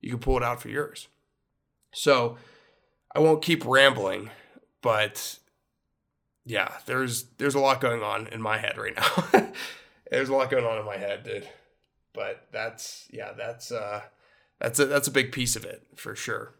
You 0.00 0.10
can 0.10 0.20
pull 0.20 0.36
it 0.36 0.44
out 0.44 0.62
for 0.62 0.68
yours. 0.68 1.08
So 1.92 2.36
I 3.14 3.18
won't 3.18 3.42
keep 3.42 3.64
rambling, 3.64 4.30
but 4.82 5.38
yeah, 6.44 6.74
there's 6.86 7.24
there's 7.38 7.56
a 7.56 7.60
lot 7.60 7.80
going 7.80 8.02
on 8.02 8.28
in 8.28 8.40
my 8.40 8.58
head 8.58 8.78
right 8.78 8.94
now. 8.94 9.50
there's 10.10 10.28
a 10.28 10.34
lot 10.34 10.50
going 10.50 10.64
on 10.64 10.78
in 10.78 10.84
my 10.84 10.96
head, 10.96 11.24
dude. 11.24 11.48
But 12.12 12.46
that's 12.52 13.08
yeah, 13.10 13.32
that's 13.32 13.72
uh 13.72 14.02
that's 14.60 14.78
a 14.78 14.86
that's 14.86 15.08
a 15.08 15.12
big 15.12 15.32
piece 15.32 15.56
of 15.56 15.64
it 15.64 15.82
for 15.96 16.14
sure. 16.14 16.54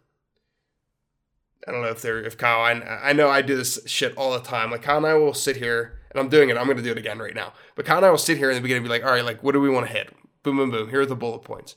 I 1.67 1.73
don't 1.73 1.83
know 1.83 1.89
if 1.89 2.01
they're 2.01 2.23
if 2.23 2.39
Kyle. 2.39 2.61
I, 2.61 2.73
I 3.11 3.13
know 3.13 3.29
I 3.29 3.43
do 3.43 3.57
this 3.57 3.81
shit 3.87 4.17
all 4.17 4.33
the 4.33 4.41
time. 4.41 4.71
Like 4.71 4.83
Kyle 4.83 4.99
and 4.99 5.07
I 5.07 5.15
will 5.15 5.35
sit 5.35 5.57
here, 5.57 6.01
and 6.11 6.21
I'm 6.21 6.29
doing 6.29 6.49
it. 6.49 6.57
I'm 6.57 6.67
going 6.67 6.77
to 6.77 6.83
do 6.83 6.93
it 6.93 6.99
again 6.99 7.19
right 7.19 7.35
now. 7.35 7.53
But 7.75 7.87
Kyle 7.87 7.97
and 7.97 8.07
I 8.07 8.11
will 8.11 8.19
sit 8.19 8.39
here 8.39 8.51
in 8.51 8.55
the 8.55 8.61
beginning 8.61 8.83
and 8.83 8.87
be 8.87 8.91
like, 8.91 9.05
all 9.05 9.11
right, 9.11 9.25
like 9.25 9.43
what 9.43 9.53
do 9.53 9.61
we 9.61 9.69
want 9.69 9.87
to 9.87 9.93
hit? 9.93 10.15
Boom, 10.43 10.59
boom, 10.59 10.71
boom. 10.71 10.91
Here 10.91 11.01
are 11.01 11.07
the 11.07 11.17
bullet 11.17 11.43
points. 11.43 11.75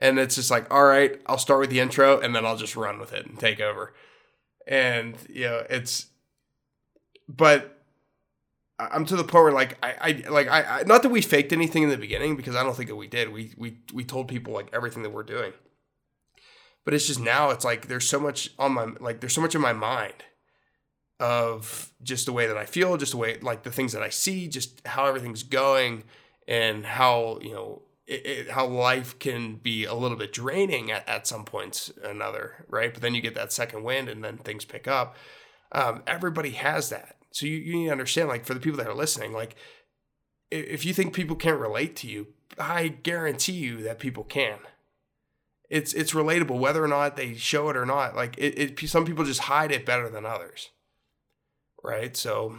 And 0.00 0.18
it's 0.18 0.34
just 0.34 0.50
like, 0.50 0.72
all 0.72 0.84
right, 0.84 1.20
I'll 1.26 1.38
start 1.38 1.60
with 1.60 1.70
the 1.70 1.80
intro, 1.80 2.20
and 2.20 2.34
then 2.34 2.44
I'll 2.44 2.56
just 2.56 2.76
run 2.76 2.98
with 2.98 3.12
it 3.12 3.26
and 3.26 3.38
take 3.38 3.60
over. 3.60 3.94
And 4.66 5.16
you 5.28 5.44
know, 5.44 5.62
it's, 5.70 6.06
but 7.28 7.78
I'm 8.78 9.04
to 9.06 9.16
the 9.16 9.24
point 9.24 9.44
where 9.44 9.52
like 9.52 9.78
I, 9.82 9.94
I 10.00 10.30
like 10.30 10.48
I, 10.48 10.80
I 10.80 10.82
not 10.82 11.02
that 11.02 11.10
we 11.10 11.22
faked 11.22 11.52
anything 11.52 11.84
in 11.84 11.90
the 11.90 11.96
beginning 11.96 12.36
because 12.36 12.56
I 12.56 12.62
don't 12.62 12.76
think 12.76 12.88
that 12.88 12.96
we 12.96 13.06
did. 13.06 13.32
We 13.32 13.52
we 13.56 13.78
we 13.92 14.04
told 14.04 14.28
people 14.28 14.52
like 14.52 14.68
everything 14.72 15.02
that 15.04 15.10
we're 15.10 15.22
doing 15.22 15.52
but 16.84 16.94
it's 16.94 17.06
just 17.06 17.20
now 17.20 17.50
it's 17.50 17.64
like 17.64 17.88
there's 17.88 18.08
so 18.08 18.20
much 18.20 18.50
on 18.58 18.72
my 18.72 18.86
like 19.00 19.20
there's 19.20 19.34
so 19.34 19.40
much 19.40 19.54
in 19.54 19.60
my 19.60 19.72
mind 19.72 20.24
of 21.20 21.92
just 22.02 22.26
the 22.26 22.32
way 22.32 22.46
that 22.46 22.56
I 22.56 22.64
feel, 22.64 22.96
just 22.96 23.12
the 23.12 23.18
way 23.18 23.38
like 23.40 23.62
the 23.62 23.70
things 23.70 23.92
that 23.92 24.02
I 24.02 24.08
see, 24.08 24.48
just 24.48 24.86
how 24.86 25.06
everything's 25.06 25.42
going, 25.42 26.04
and 26.46 26.86
how 26.86 27.38
you 27.42 27.52
know 27.52 27.82
it, 28.06 28.26
it, 28.26 28.50
how 28.50 28.66
life 28.66 29.18
can 29.18 29.56
be 29.56 29.84
a 29.84 29.94
little 29.94 30.16
bit 30.16 30.32
draining 30.32 30.90
at, 30.90 31.08
at 31.08 31.26
some 31.26 31.44
points 31.44 31.92
another, 32.04 32.64
right? 32.68 32.92
But 32.92 33.02
then 33.02 33.14
you 33.14 33.20
get 33.20 33.34
that 33.34 33.52
second 33.52 33.82
wind, 33.82 34.08
and 34.08 34.22
then 34.22 34.38
things 34.38 34.64
pick 34.64 34.86
up. 34.86 35.16
Um, 35.72 36.02
everybody 36.06 36.50
has 36.50 36.88
that, 36.90 37.16
so 37.32 37.46
you, 37.46 37.56
you 37.56 37.74
need 37.74 37.86
to 37.86 37.92
understand. 37.92 38.28
Like 38.28 38.44
for 38.44 38.54
the 38.54 38.60
people 38.60 38.78
that 38.78 38.86
are 38.86 38.94
listening, 38.94 39.32
like 39.32 39.56
if 40.50 40.84
you 40.84 40.94
think 40.94 41.14
people 41.14 41.36
can't 41.36 41.60
relate 41.60 41.96
to 41.96 42.06
you, 42.06 42.28
I 42.58 42.88
guarantee 42.88 43.52
you 43.52 43.82
that 43.82 43.98
people 43.98 44.24
can 44.24 44.58
it's 45.68 45.92
it's 45.92 46.12
relatable 46.12 46.58
whether 46.58 46.82
or 46.82 46.88
not 46.88 47.16
they 47.16 47.34
show 47.34 47.68
it 47.68 47.76
or 47.76 47.86
not. 47.86 48.16
Like 48.16 48.36
it, 48.38 48.80
it 48.80 48.88
some 48.88 49.04
people 49.04 49.24
just 49.24 49.40
hide 49.40 49.70
it 49.70 49.84
better 49.84 50.08
than 50.08 50.24
others, 50.24 50.70
right? 51.82 52.16
So 52.16 52.58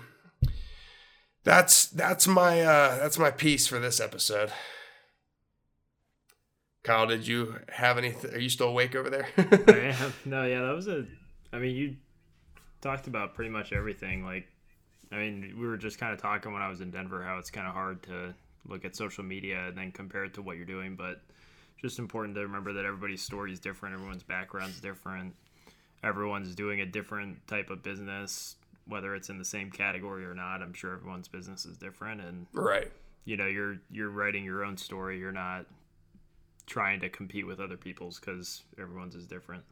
that's 1.43 1.87
that's 1.87 2.27
my 2.27 2.61
uh, 2.61 2.97
that's 2.97 3.17
my 3.17 3.31
piece 3.31 3.67
for 3.67 3.79
this 3.79 3.99
episode. 3.99 4.51
Kyle, 6.83 7.07
did 7.07 7.27
you 7.27 7.55
have 7.69 7.97
anything? 7.97 8.33
Are 8.33 8.39
you 8.39 8.49
still 8.49 8.69
awake 8.69 8.95
over 8.95 9.09
there? 9.09 9.27
I 9.37 9.95
am. 10.01 10.13
No, 10.25 10.45
yeah, 10.45 10.61
that 10.61 10.75
was 10.75 10.87
a. 10.87 11.05
I 11.51 11.57
mean, 11.57 11.75
you 11.75 11.95
talked 12.81 13.07
about 13.07 13.33
pretty 13.33 13.49
much 13.49 13.73
everything. 13.73 14.23
Like, 14.23 14.47
I 15.11 15.17
mean, 15.17 15.55
we 15.59 15.67
were 15.67 15.77
just 15.77 15.99
kind 15.99 16.13
of 16.13 16.21
talking 16.21 16.53
when 16.53 16.61
I 16.61 16.69
was 16.69 16.81
in 16.81 16.91
Denver 16.91 17.23
how 17.23 17.37
it's 17.37 17.49
kind 17.49 17.67
of 17.67 17.73
hard 17.73 18.03
to 18.03 18.33
look 18.67 18.85
at 18.85 18.95
social 18.95 19.23
media 19.23 19.67
and 19.67 19.77
then 19.77 19.91
compare 19.91 20.25
it 20.25 20.35
to 20.35 20.41
what 20.41 20.57
you're 20.57 20.65
doing, 20.65 20.95
but 20.95 21.21
just 21.81 21.99
important 21.99 22.35
to 22.35 22.41
remember 22.41 22.73
that 22.73 22.85
everybody's 22.85 23.21
story 23.21 23.51
is 23.51 23.59
different, 23.59 23.95
everyone's 23.95 24.23
background 24.23 24.71
is 24.71 24.81
different, 24.81 25.33
everyone's 26.03 26.55
doing 26.55 26.81
a 26.81 26.85
different 26.85 27.45
type 27.47 27.69
of 27.69 27.83
business, 27.83 28.55
whether 28.87 29.15
it's 29.15 29.29
in 29.29 29.37
the 29.37 29.45
same 29.45 29.71
category 29.71 30.25
or 30.25 30.33
not. 30.33 30.61
I'm 30.61 30.73
sure 30.73 30.93
everyone's 30.93 31.27
business 31.27 31.65
is 31.65 31.77
different, 31.77 32.21
and 32.21 32.47
right, 32.53 32.91
you 33.25 33.37
know, 33.37 33.47
you're 33.47 33.77
you're 33.91 34.09
writing 34.09 34.43
your 34.43 34.63
own 34.63 34.77
story. 34.77 35.19
You're 35.19 35.31
not 35.31 35.65
trying 36.65 36.99
to 37.01 37.09
compete 37.09 37.47
with 37.47 37.59
other 37.59 37.77
people's 37.77 38.19
because 38.19 38.63
everyone's 38.79 39.15
is 39.15 39.25
different. 39.25 39.63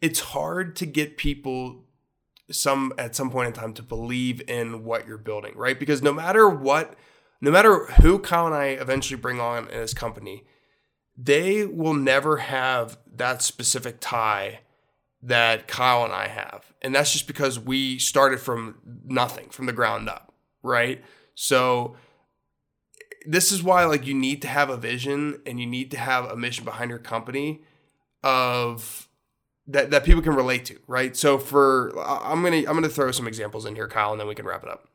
It's 0.00 0.20
hard 0.20 0.76
to 0.76 0.86
get 0.86 1.16
people 1.16 1.84
some 2.50 2.92
at 2.98 3.14
some 3.14 3.30
point 3.30 3.48
in 3.48 3.52
time 3.54 3.72
to 3.74 3.82
believe 3.82 4.42
in 4.48 4.84
what 4.84 5.06
you're 5.06 5.18
building, 5.18 5.52
right? 5.56 5.78
Because 5.78 6.02
no 6.02 6.12
matter 6.12 6.48
what, 6.48 6.94
no 7.40 7.50
matter 7.50 7.86
who 8.00 8.18
Kyle 8.18 8.46
and 8.46 8.54
I 8.54 8.66
eventually 8.66 9.20
bring 9.20 9.40
on 9.40 9.68
in 9.68 9.80
this 9.80 9.94
company, 9.94 10.44
they 11.16 11.64
will 11.64 11.94
never 11.94 12.38
have 12.38 12.98
that 13.14 13.42
specific 13.42 13.98
tie 14.00 14.60
that 15.22 15.66
Kyle 15.66 16.04
and 16.04 16.12
I 16.12 16.28
have. 16.28 16.72
And 16.82 16.94
that's 16.94 17.12
just 17.12 17.26
because 17.26 17.58
we 17.58 17.98
started 17.98 18.40
from 18.40 18.78
nothing, 19.06 19.48
from 19.48 19.66
the 19.66 19.72
ground 19.72 20.08
up, 20.08 20.34
right? 20.62 21.02
So 21.34 21.96
this 23.26 23.50
is 23.50 23.62
why 23.62 23.84
like 23.84 24.06
you 24.06 24.14
need 24.14 24.42
to 24.42 24.48
have 24.48 24.68
a 24.68 24.76
vision 24.76 25.40
and 25.46 25.58
you 25.58 25.66
need 25.66 25.90
to 25.92 25.96
have 25.96 26.26
a 26.26 26.36
mission 26.36 26.64
behind 26.64 26.90
your 26.90 26.98
company 26.98 27.62
of 28.22 29.08
that 29.66 29.90
that 29.90 30.04
people 30.04 30.20
can 30.20 30.34
relate 30.34 30.66
to, 30.66 30.78
right? 30.86 31.16
So 31.16 31.38
for 31.38 31.92
I'm 31.98 32.42
gonna 32.42 32.58
I'm 32.58 32.74
gonna 32.74 32.88
throw 32.88 33.10
some 33.12 33.26
examples 33.26 33.64
in 33.64 33.74
here, 33.74 33.88
Kyle, 33.88 34.12
and 34.12 34.20
then 34.20 34.28
we 34.28 34.34
can 34.34 34.46
wrap 34.46 34.62
it 34.62 34.68
up. 34.68 34.88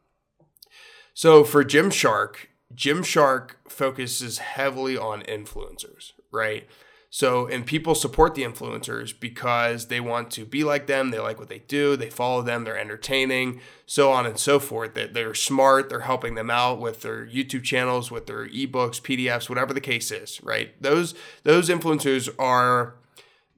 So 1.13 1.43
for 1.43 1.63
Gymshark, 1.63 2.36
Gymshark 2.75 3.51
focuses 3.67 4.38
heavily 4.38 4.97
on 4.97 5.21
influencers, 5.23 6.13
right? 6.32 6.67
So, 7.12 7.47
and 7.47 7.65
people 7.65 7.95
support 7.95 8.36
the 8.36 8.43
influencers 8.43 9.19
because 9.19 9.88
they 9.88 9.99
want 9.99 10.29
to 10.32 10.45
be 10.45 10.63
like 10.63 10.86
them, 10.86 11.10
they 11.10 11.17
like 11.17 11.39
what 11.39 11.49
they 11.49 11.60
do, 11.60 11.95
they 11.95 12.12
follow 12.12 12.43
them, 12.43 12.63
they're 12.63 12.77
entertaining, 12.77 13.62
so 13.88 14.12
on 14.12 14.27
and 14.27 14.38
so 14.38 14.60
forth. 14.60 14.93
That 14.93 15.15
they're 15.15 15.34
smart, 15.34 15.89
they're 15.89 16.01
helping 16.01 16.36
them 16.36 16.51
out 16.51 16.79
with 16.79 17.01
their 17.01 17.25
YouTube 17.25 17.63
channels, 17.63 18.12
with 18.12 18.27
their 18.27 18.47
ebooks, 18.47 19.01
PDFs, 19.01 19.49
whatever 19.49 19.73
the 19.73 19.82
case 19.82 20.12
is, 20.12 20.39
right? 20.43 20.79
Those 20.79 21.15
those 21.43 21.69
influencers 21.69 22.29
are 22.38 22.93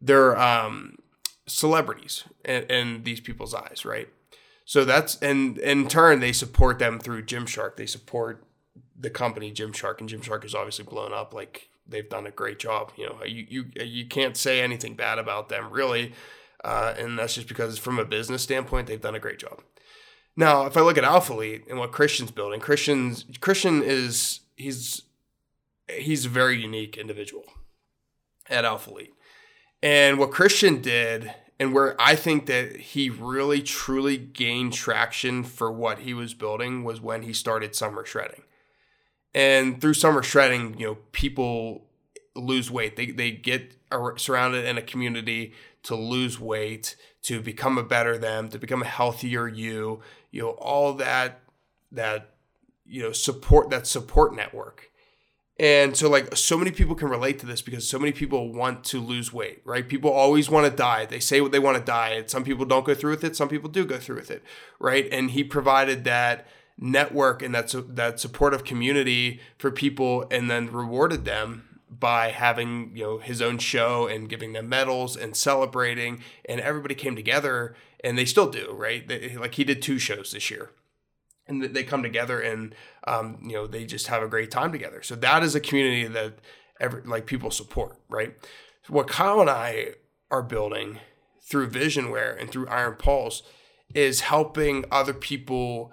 they're 0.02 0.40
um, 0.40 0.98
celebrities 1.46 2.24
in, 2.46 2.64
in 2.64 3.04
these 3.04 3.20
people's 3.20 3.54
eyes, 3.54 3.84
right? 3.84 4.08
So 4.64 4.86
that's 4.86 5.18
and 5.18 5.58
in 5.58 5.90
turn 5.90 6.22
they 6.22 6.32
support 6.32 6.80
them 6.80 7.00
through 7.00 7.26
Gymshark. 7.26 7.76
They 7.76 7.86
support 7.86 8.46
the 9.02 9.10
company 9.10 9.52
Gymshark, 9.52 10.00
and 10.00 10.10
Gymshark 10.10 10.46
is 10.46 10.56
obviously 10.56 10.86
blown 10.86 11.14
up 11.14 11.34
like 11.34 11.70
they've 11.88 12.08
done 12.10 12.28
a 12.28 12.32
great 12.32 12.60
job. 12.60 12.92
You 12.96 13.08
know, 13.08 13.24
you 13.26 13.46
you 13.50 13.66
you 13.84 14.06
can't 14.06 14.38
say 14.38 14.62
anything 14.62 14.96
bad 14.96 15.20
about 15.20 15.50
them 15.50 15.72
really, 15.72 16.14
uh, 16.64 16.94
and 16.98 17.18
that's 17.18 17.36
just 17.36 17.48
because 17.48 17.78
from 17.78 18.00
a 18.00 18.06
business 18.06 18.44
standpoint, 18.44 18.88
they've 18.88 19.02
done 19.02 19.16
a 19.16 19.20
great 19.20 19.40
job. 19.40 19.62
Now, 20.38 20.66
if 20.66 20.78
I 20.78 20.82
look 20.82 20.98
at 20.98 21.04
Alphalete 21.04 21.70
and 21.70 21.78
what 21.78 21.92
Christian's 21.92 22.32
building, 22.32 22.60
Christian's 22.60 23.26
Christian 23.42 23.84
is 23.84 24.42
he's 24.56 25.04
he's 25.90 26.26
a 26.26 26.30
very 26.30 26.62
unique 26.62 26.98
individual 26.98 27.44
at 28.50 28.64
Alphalete, 28.64 29.14
and 29.82 30.18
what 30.18 30.32
Christian 30.32 30.82
did. 30.82 31.34
And 31.60 31.76
where 31.76 31.96
I 32.02 32.16
think 32.16 32.48
that 32.48 32.76
he 32.76 33.12
really 33.12 33.62
truly 33.62 34.18
gained 34.18 34.74
traction 34.74 35.44
for 35.44 35.72
what 35.72 36.00
he 36.00 36.12
was 36.12 36.34
building 36.34 36.84
was 36.84 37.00
when 37.00 37.22
he 37.22 37.34
started 37.34 37.76
summer 37.76 38.04
shredding 38.04 38.42
and 39.34 39.80
through 39.80 39.94
summer 39.94 40.24
shredding, 40.24 40.78
you 40.78 40.88
know, 40.88 40.98
people 41.12 41.86
lose 42.36 42.70
weight. 42.70 42.96
They, 42.96 43.08
they 43.08 43.32
get 43.32 43.76
surrounded 44.18 44.66
in 44.66 44.78
a 44.78 44.82
community 44.82 45.54
to 45.84 45.96
lose 45.96 46.40
weight, 46.40 46.96
to 47.24 47.42
become 47.42 47.78
a 47.78 47.84
better 47.84 48.18
them, 48.18 48.50
to 48.50 48.60
become 48.60 48.82
a 48.82 48.86
healthier 48.86 49.48
you, 49.48 50.02
you 50.32 50.42
know, 50.42 50.50
all 50.52 50.94
that, 50.94 51.42
that, 51.92 52.36
you 52.86 53.02
know, 53.02 53.12
support, 53.12 53.70
that 53.70 53.88
support 53.88 54.36
network. 54.36 54.90
And 55.60 55.96
so, 55.96 56.10
like, 56.10 56.36
so 56.36 56.58
many 56.58 56.72
people 56.72 56.96
can 56.96 57.08
relate 57.08 57.38
to 57.40 57.46
this 57.46 57.62
because 57.62 57.88
so 57.88 58.00
many 58.00 58.12
people 58.12 58.52
want 58.52 58.84
to 58.86 59.00
lose 59.00 59.32
weight, 59.32 59.62
right? 59.64 59.88
People 59.88 60.10
always 60.12 60.50
want 60.50 60.66
to 60.66 60.76
diet. 60.76 61.10
They 61.10 61.20
say 61.20 61.40
what 61.40 61.52
they 61.52 61.60
want 61.60 61.78
to 61.78 61.84
diet. 61.84 62.32
Some 62.32 62.44
people 62.44 62.66
don't 62.66 62.86
go 62.86 62.96
through 62.96 63.12
with 63.12 63.24
it. 63.24 63.36
Some 63.36 63.48
people 63.48 63.70
do 63.70 63.86
go 63.86 64.00
through 64.00 64.16
with 64.16 64.32
it, 64.32 64.44
right? 64.80 65.08
And 65.12 65.32
he 65.32 65.44
provided 65.44 66.04
that 66.06 66.48
network 66.82 67.44
and 67.44 67.54
that 67.54 67.74
that 67.96 68.20
supportive 68.20 68.66
community 68.66 69.40
for 69.58 69.72
people, 69.72 70.26
and 70.30 70.50
then 70.50 70.72
rewarded 70.72 71.24
them 71.24 71.80
by 71.90 72.30
having 72.30 72.92
you 72.96 73.04
know 73.04 73.18
his 73.20 73.42
own 73.42 73.60
show 73.60 74.08
and 74.08 74.28
giving 74.28 74.54
them 74.54 74.68
medals 74.68 75.16
and 75.16 75.36
celebrating, 75.36 76.22
and 76.46 76.60
everybody 76.60 76.96
came 76.96 77.16
together, 77.16 77.76
and 78.04 78.18
they 78.18 78.26
still 78.26 78.50
do, 78.50 78.74
right? 78.74 79.08
They, 79.08 79.38
like 79.38 79.56
he 79.56 79.64
did 79.64 79.82
two 79.82 80.00
shows 80.00 80.32
this 80.32 80.50
year, 80.50 80.72
and 81.48 81.64
they 81.64 81.84
come 81.84 82.02
together 82.02 82.42
and 82.42 82.74
um, 83.08 83.38
you 83.44 83.54
know 83.54 83.68
they 83.68 83.86
just 83.86 84.08
have 84.08 84.24
a 84.24 84.28
great 84.28 84.52
time 84.52 84.72
together. 84.72 85.04
So 85.04 85.16
that 85.16 85.44
is 85.44 85.56
a 85.56 85.60
community 85.60 86.08
that 86.08 86.40
every 86.80 87.04
like 87.04 87.28
people 87.28 87.52
support, 87.52 87.98
right? 88.10 88.36
What 88.88 89.08
Kyle 89.08 89.40
and 89.40 89.50
I 89.50 89.94
are 90.32 90.42
building 90.42 91.00
through 91.42 91.70
Visionware 91.70 92.40
and 92.40 92.50
through 92.50 92.68
Iron 92.68 92.96
Pulse 92.96 93.44
is 93.94 94.22
helping 94.22 94.86
other 94.90 95.14
people 95.14 95.92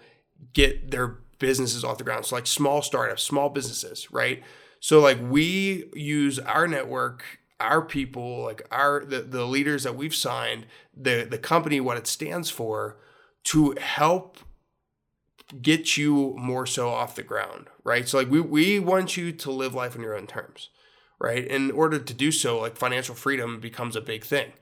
get 0.52 0.90
their 0.90 1.18
businesses 1.38 1.84
off 1.84 1.98
the 1.98 2.04
ground. 2.04 2.26
So 2.26 2.36
like 2.36 2.46
small 2.46 2.82
startups, 2.82 3.22
small 3.22 3.48
businesses, 3.48 4.10
right? 4.10 4.42
So 4.80 5.00
like 5.00 5.18
we 5.20 5.88
use 5.94 6.38
our 6.38 6.66
network, 6.68 7.24
our 7.60 7.82
people, 7.82 8.42
like 8.42 8.66
our 8.70 9.04
the, 9.04 9.20
the 9.20 9.44
leaders 9.44 9.84
that 9.84 9.96
we've 9.96 10.14
signed, 10.14 10.66
the 10.96 11.26
the 11.28 11.38
company, 11.38 11.80
what 11.80 11.96
it 11.96 12.06
stands 12.06 12.50
for, 12.50 12.98
to 13.44 13.74
help 13.80 14.38
get 15.62 15.96
you 15.96 16.34
more 16.36 16.66
so 16.66 16.90
off 16.90 17.14
the 17.14 17.22
ground, 17.22 17.68
right? 17.84 18.08
So 18.08 18.18
like 18.18 18.30
we 18.30 18.40
we 18.40 18.78
want 18.78 19.16
you 19.16 19.32
to 19.32 19.50
live 19.50 19.74
life 19.74 19.96
on 19.96 20.02
your 20.02 20.16
own 20.16 20.26
terms, 20.26 20.70
right? 21.20 21.44
In 21.44 21.70
order 21.70 21.98
to 21.98 22.14
do 22.14 22.30
so, 22.30 22.60
like 22.60 22.76
financial 22.76 23.14
freedom 23.14 23.58
becomes 23.60 23.96
a 23.96 24.00
big 24.00 24.24
thing. 24.24 24.52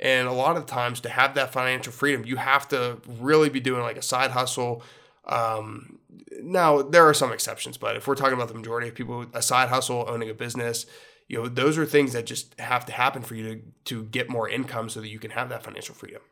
And 0.00 0.28
a 0.28 0.32
lot 0.32 0.58
of 0.58 0.66
times 0.66 1.00
to 1.00 1.08
have 1.08 1.34
that 1.34 1.52
financial 1.52 1.92
freedom, 1.92 2.26
you 2.26 2.36
have 2.36 2.68
to 2.68 2.98
really 3.06 3.48
be 3.48 3.60
doing 3.60 3.80
like 3.80 3.96
a 3.96 4.02
side 4.02 4.32
hustle, 4.32 4.82
um, 5.26 5.98
now 6.42 6.82
there 6.82 7.06
are 7.06 7.14
some 7.14 7.32
exceptions, 7.32 7.76
but 7.76 7.96
if 7.96 8.06
we're 8.06 8.14
talking 8.14 8.34
about 8.34 8.48
the 8.48 8.54
majority 8.54 8.88
of 8.88 8.94
people, 8.94 9.26
a 9.34 9.42
side 9.42 9.68
hustle, 9.68 10.04
owning 10.08 10.30
a 10.30 10.34
business, 10.34 10.86
you 11.28 11.38
know, 11.38 11.48
those 11.48 11.76
are 11.76 11.86
things 11.86 12.12
that 12.12 12.26
just 12.26 12.58
have 12.60 12.86
to 12.86 12.92
happen 12.92 13.22
for 13.22 13.34
you 13.34 13.44
to 13.44 13.62
to 13.86 14.04
get 14.04 14.28
more 14.28 14.48
income 14.48 14.88
so 14.88 15.00
that 15.00 15.08
you 15.08 15.18
can 15.18 15.32
have 15.32 15.48
that 15.48 15.64
financial 15.64 15.94
freedom. 15.94 16.22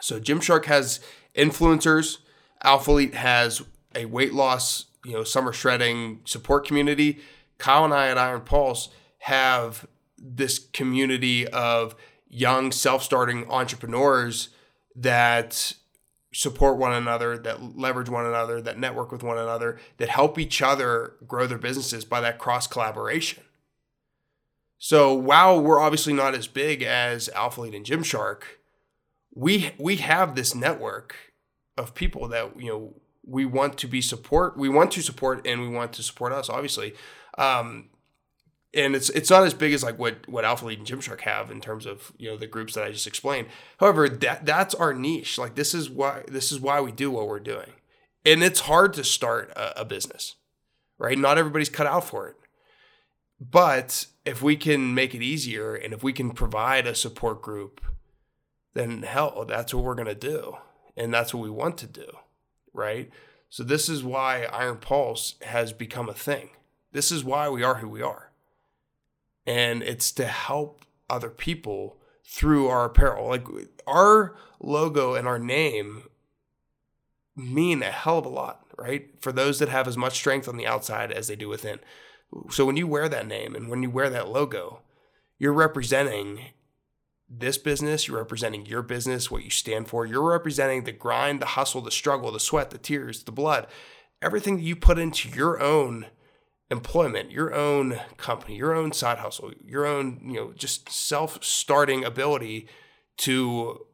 So 0.00 0.18
Gymshark 0.18 0.64
has 0.64 1.00
influencers, 1.36 2.18
Alpha 2.62 2.90
Alphalete 2.90 3.14
has 3.14 3.62
a 3.94 4.06
weight 4.06 4.32
loss, 4.32 4.86
you 5.04 5.12
know, 5.12 5.24
summer 5.24 5.52
shredding 5.52 6.20
support 6.24 6.66
community. 6.66 7.20
Kyle 7.58 7.84
and 7.84 7.94
I 7.94 8.08
at 8.08 8.18
Iron 8.18 8.40
Pulse 8.40 8.88
have 9.18 9.86
this 10.16 10.58
community 10.58 11.46
of 11.48 11.94
young 12.28 12.72
self-starting 12.72 13.50
entrepreneurs 13.50 14.48
that 14.96 15.74
support 16.32 16.76
one 16.76 16.92
another, 16.92 17.36
that 17.38 17.76
leverage 17.76 18.08
one 18.08 18.26
another, 18.26 18.60
that 18.60 18.78
network 18.78 19.10
with 19.10 19.22
one 19.22 19.38
another, 19.38 19.78
that 19.96 20.08
help 20.08 20.38
each 20.38 20.62
other 20.62 21.14
grow 21.26 21.46
their 21.46 21.58
businesses 21.58 22.04
by 22.04 22.20
that 22.20 22.38
cross 22.38 22.66
collaboration. 22.66 23.42
So 24.78 25.12
while 25.12 25.60
we're 25.60 25.80
obviously 25.80 26.12
not 26.12 26.34
as 26.34 26.46
big 26.46 26.82
as 26.82 27.28
Alphalete 27.34 27.76
and 27.76 27.84
Gymshark, 27.84 28.42
we 29.34 29.72
we 29.78 29.96
have 29.96 30.34
this 30.34 30.54
network 30.54 31.14
of 31.76 31.94
people 31.94 32.28
that 32.28 32.58
you 32.58 32.68
know 32.68 32.94
we 33.24 33.44
want 33.44 33.76
to 33.78 33.86
be 33.86 34.00
support, 34.00 34.56
we 34.56 34.68
want 34.68 34.90
to 34.92 35.02
support, 35.02 35.46
and 35.46 35.60
we 35.60 35.68
want 35.68 35.92
to 35.94 36.02
support 36.02 36.32
us. 36.32 36.48
Obviously, 36.48 36.94
um, 37.36 37.90
and 38.72 38.94
it's 38.94 39.10
it's 39.10 39.30
not 39.30 39.44
as 39.44 39.54
big 39.54 39.72
as 39.72 39.82
like 39.82 39.98
what 39.98 40.28
what 40.28 40.44
Alphalete 40.44 40.78
and 40.78 40.86
Gymshark 40.86 41.22
have 41.22 41.50
in 41.50 41.60
terms 41.60 41.86
of 41.86 42.12
you 42.18 42.30
know 42.30 42.36
the 42.36 42.46
groups 42.46 42.74
that 42.74 42.84
I 42.84 42.92
just 42.92 43.06
explained. 43.06 43.48
However, 43.78 44.08
that 44.08 44.46
that's 44.46 44.74
our 44.74 44.94
niche. 44.94 45.38
Like 45.38 45.54
this 45.54 45.74
is 45.74 45.90
why 45.90 46.22
this 46.28 46.52
is 46.52 46.60
why 46.60 46.80
we 46.80 46.92
do 46.92 47.10
what 47.10 47.26
we're 47.26 47.40
doing, 47.40 47.72
and 48.24 48.42
it's 48.42 48.60
hard 48.60 48.92
to 48.94 49.04
start 49.04 49.50
a, 49.50 49.80
a 49.80 49.84
business, 49.84 50.36
right? 50.98 51.18
Not 51.18 51.38
everybody's 51.38 51.68
cut 51.68 51.86
out 51.86 52.04
for 52.04 52.28
it, 52.28 52.36
but 53.40 54.06
if 54.24 54.40
we 54.40 54.56
can 54.56 54.94
make 54.94 55.14
it 55.14 55.22
easier 55.22 55.74
and 55.74 55.92
if 55.92 56.02
we 56.02 56.12
can 56.12 56.30
provide 56.30 56.86
a 56.86 56.94
support 56.94 57.42
group, 57.42 57.80
then 58.74 59.02
hell, 59.02 59.44
that's 59.48 59.74
what 59.74 59.82
we're 59.82 59.96
gonna 59.96 60.14
do, 60.14 60.58
and 60.96 61.12
that's 61.12 61.34
what 61.34 61.42
we 61.42 61.50
want 61.50 61.76
to 61.78 61.86
do, 61.86 62.06
right? 62.72 63.10
So 63.48 63.64
this 63.64 63.88
is 63.88 64.04
why 64.04 64.44
Iron 64.44 64.76
Pulse 64.76 65.34
has 65.42 65.72
become 65.72 66.08
a 66.08 66.14
thing. 66.14 66.50
This 66.92 67.10
is 67.10 67.24
why 67.24 67.48
we 67.48 67.64
are 67.64 67.76
who 67.76 67.88
we 67.88 68.00
are 68.00 68.29
and 69.50 69.82
it's 69.82 70.12
to 70.12 70.26
help 70.26 70.84
other 71.08 71.28
people 71.28 71.96
through 72.24 72.68
our 72.68 72.84
apparel. 72.84 73.28
Like 73.28 73.44
our 73.84 74.36
logo 74.60 75.14
and 75.14 75.26
our 75.26 75.40
name 75.40 76.04
mean 77.34 77.82
a 77.82 77.90
hell 77.90 78.18
of 78.18 78.26
a 78.26 78.28
lot, 78.28 78.64
right? 78.78 79.10
For 79.20 79.32
those 79.32 79.58
that 79.58 79.68
have 79.68 79.88
as 79.88 79.96
much 79.96 80.14
strength 80.14 80.46
on 80.46 80.56
the 80.56 80.68
outside 80.68 81.10
as 81.10 81.26
they 81.26 81.34
do 81.34 81.48
within. 81.48 81.80
So 82.50 82.64
when 82.64 82.76
you 82.76 82.86
wear 82.86 83.08
that 83.08 83.26
name 83.26 83.56
and 83.56 83.68
when 83.68 83.82
you 83.82 83.90
wear 83.90 84.08
that 84.08 84.28
logo, 84.28 84.82
you're 85.36 85.52
representing 85.52 86.50
this 87.28 87.58
business, 87.58 88.06
you're 88.06 88.18
representing 88.18 88.66
your 88.66 88.82
business, 88.82 89.32
what 89.32 89.42
you 89.42 89.50
stand 89.50 89.88
for. 89.88 90.06
You're 90.06 90.30
representing 90.30 90.84
the 90.84 90.92
grind, 90.92 91.42
the 91.42 91.46
hustle, 91.46 91.80
the 91.80 91.90
struggle, 91.90 92.30
the 92.30 92.38
sweat, 92.38 92.70
the 92.70 92.78
tears, 92.78 93.24
the 93.24 93.32
blood, 93.32 93.66
everything 94.22 94.58
that 94.58 94.62
you 94.62 94.76
put 94.76 95.00
into 95.00 95.28
your 95.28 95.60
own 95.60 96.06
employment, 96.70 97.30
your 97.30 97.52
own 97.54 98.00
company, 98.16 98.56
your 98.56 98.74
own 98.74 98.92
side 98.92 99.18
hustle, 99.18 99.52
your 99.64 99.86
own, 99.86 100.20
you 100.24 100.34
know, 100.34 100.52
just 100.52 100.88
self-starting 100.88 102.04
ability 102.04 102.68
to 103.18 103.86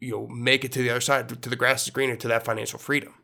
you 0.00 0.10
know 0.10 0.26
make 0.26 0.64
it 0.64 0.72
to 0.72 0.82
the 0.82 0.90
other 0.90 1.00
side 1.00 1.28
to 1.28 1.48
the 1.48 1.56
grass 1.56 1.84
is 1.84 1.90
greener 1.90 2.16
to 2.16 2.28
that 2.28 2.44
financial 2.44 2.78
freedom. 2.78 3.14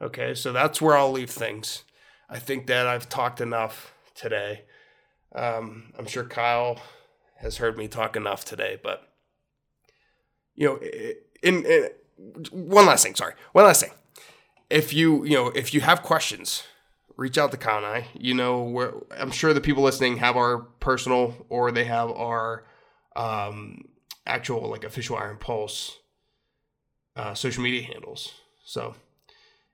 Okay, 0.00 0.34
so 0.34 0.52
that's 0.52 0.80
where 0.80 0.96
I'll 0.96 1.12
leave 1.12 1.30
things. 1.30 1.84
I 2.28 2.38
think 2.38 2.66
that 2.66 2.86
I've 2.86 3.08
talked 3.08 3.40
enough 3.40 3.94
today. 4.14 4.64
Um, 5.34 5.92
I'm 5.98 6.06
sure 6.06 6.24
Kyle 6.24 6.78
has 7.38 7.58
heard 7.58 7.76
me 7.76 7.88
talk 7.88 8.16
enough 8.16 8.44
today, 8.44 8.78
but 8.82 9.08
you 10.54 10.66
know, 10.66 10.78
in, 11.42 11.64
in 11.64 11.88
one 12.50 12.86
last 12.86 13.04
thing. 13.04 13.14
Sorry, 13.14 13.34
one 13.52 13.64
last 13.64 13.80
thing. 13.80 13.92
If 14.70 14.92
you 14.92 15.24
you 15.24 15.34
know 15.34 15.48
if 15.48 15.72
you 15.72 15.80
have 15.82 16.02
questions, 16.02 16.64
reach 17.18 17.36
out 17.36 17.50
to 17.50 17.58
Kyle 17.58 17.78
and 17.78 17.86
I. 17.86 18.06
You 18.18 18.32
know, 18.32 18.62
where 18.62 18.94
I'm 19.10 19.30
sure 19.30 19.52
the 19.52 19.60
people 19.60 19.82
listening 19.82 20.16
have 20.16 20.36
our 20.36 20.58
personal 20.58 21.34
or 21.50 21.70
they 21.70 21.84
have 21.84 22.10
our 22.10 22.64
um, 23.14 23.88
actual 24.26 24.70
like 24.70 24.84
official 24.84 25.16
Iron 25.16 25.36
Pulse 25.36 25.98
uh, 27.14 27.34
social 27.34 27.62
media 27.62 27.82
handles. 27.82 28.32
So 28.64 28.94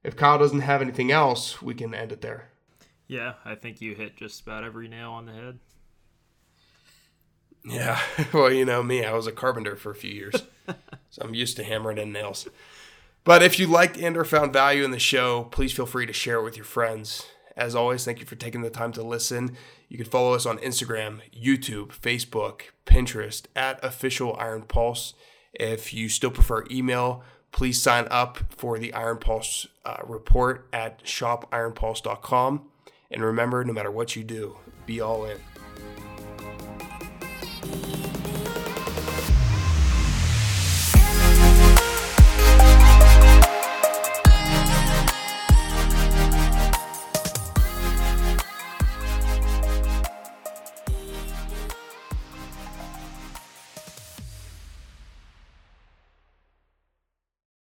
if 0.02 0.16
Kyle 0.16 0.38
doesn't 0.38 0.61
have 0.61 0.83
anything 0.83 1.12
else, 1.12 1.62
we 1.62 1.74
can 1.74 1.94
end 1.94 2.11
it 2.11 2.22
there. 2.22 2.50
Yeah, 3.07 3.35
I 3.44 3.54
think 3.54 3.80
you 3.80 3.94
hit 3.94 4.16
just 4.16 4.40
about 4.40 4.64
every 4.64 4.88
nail 4.88 5.12
on 5.12 5.26
the 5.26 5.33
head. 5.33 5.59
Yeah, 7.66 7.98
well, 8.35 8.52
you 8.52 8.66
know 8.66 8.83
me, 8.83 9.07
I 9.07 9.14
was 9.14 9.26
a 9.26 9.33
carpenter 9.33 9.74
for 9.74 9.90
a 9.90 9.94
few 9.94 10.11
years, 10.11 10.35
so 11.09 11.22
I'm 11.22 11.33
used 11.33 11.57
to 11.57 11.64
hammering 11.64 11.96
in 11.96 12.12
nails. 12.12 12.46
But 13.24 13.42
if 13.42 13.59
you 13.59 13.66
liked 13.66 13.96
and 13.96 14.18
or 14.18 14.24
found 14.26 14.52
value 14.52 14.85
in 14.85 14.90
the 14.90 14.98
show, 14.98 15.44
please 15.44 15.72
feel 15.72 15.87
free 15.87 16.04
to 16.04 16.12
share 16.12 16.37
it 16.37 16.44
with 16.44 16.59
your 16.59 16.66
friends. 16.66 17.24
As 17.57 17.75
always, 17.75 18.05
thank 18.05 18.21
you 18.21 18.27
for 18.27 18.37
taking 18.37 18.62
the 18.62 18.71
time 18.71 18.93
to 18.93 19.03
listen. 19.03 19.57
You 19.88 19.97
can 19.97 20.07
follow 20.07 20.35
us 20.35 20.47
on 20.47 20.59
Instagram, 20.59 21.21
YouTube, 21.33 21.88
Facebook, 21.88 22.62
Pinterest 22.85 23.45
at 23.55 23.83
Official 23.85 24.37
Iron 24.38 24.62
Pulse. 24.62 25.14
If 25.53 25.95
you 25.95 26.09
still 26.09 26.33
prefer 26.33 26.64
email, 26.71 27.23
please 27.53 27.81
sign 27.81 28.09
up 28.11 28.38
for 28.57 28.79
the 28.79 28.93
Iron 28.93 29.19
Pulse 29.19 29.69
uh, 29.85 29.99
report 30.05 30.67
at 30.73 31.05
shopironpulse.com. 31.05 32.62
And 33.11 33.23
remember, 33.23 33.64
no 33.64 33.73
matter 33.73 33.93
what 33.93 34.17
you 34.17 34.25
do, 34.25 34.57
be 34.87 35.01
all 35.01 35.25
in. 35.25 35.38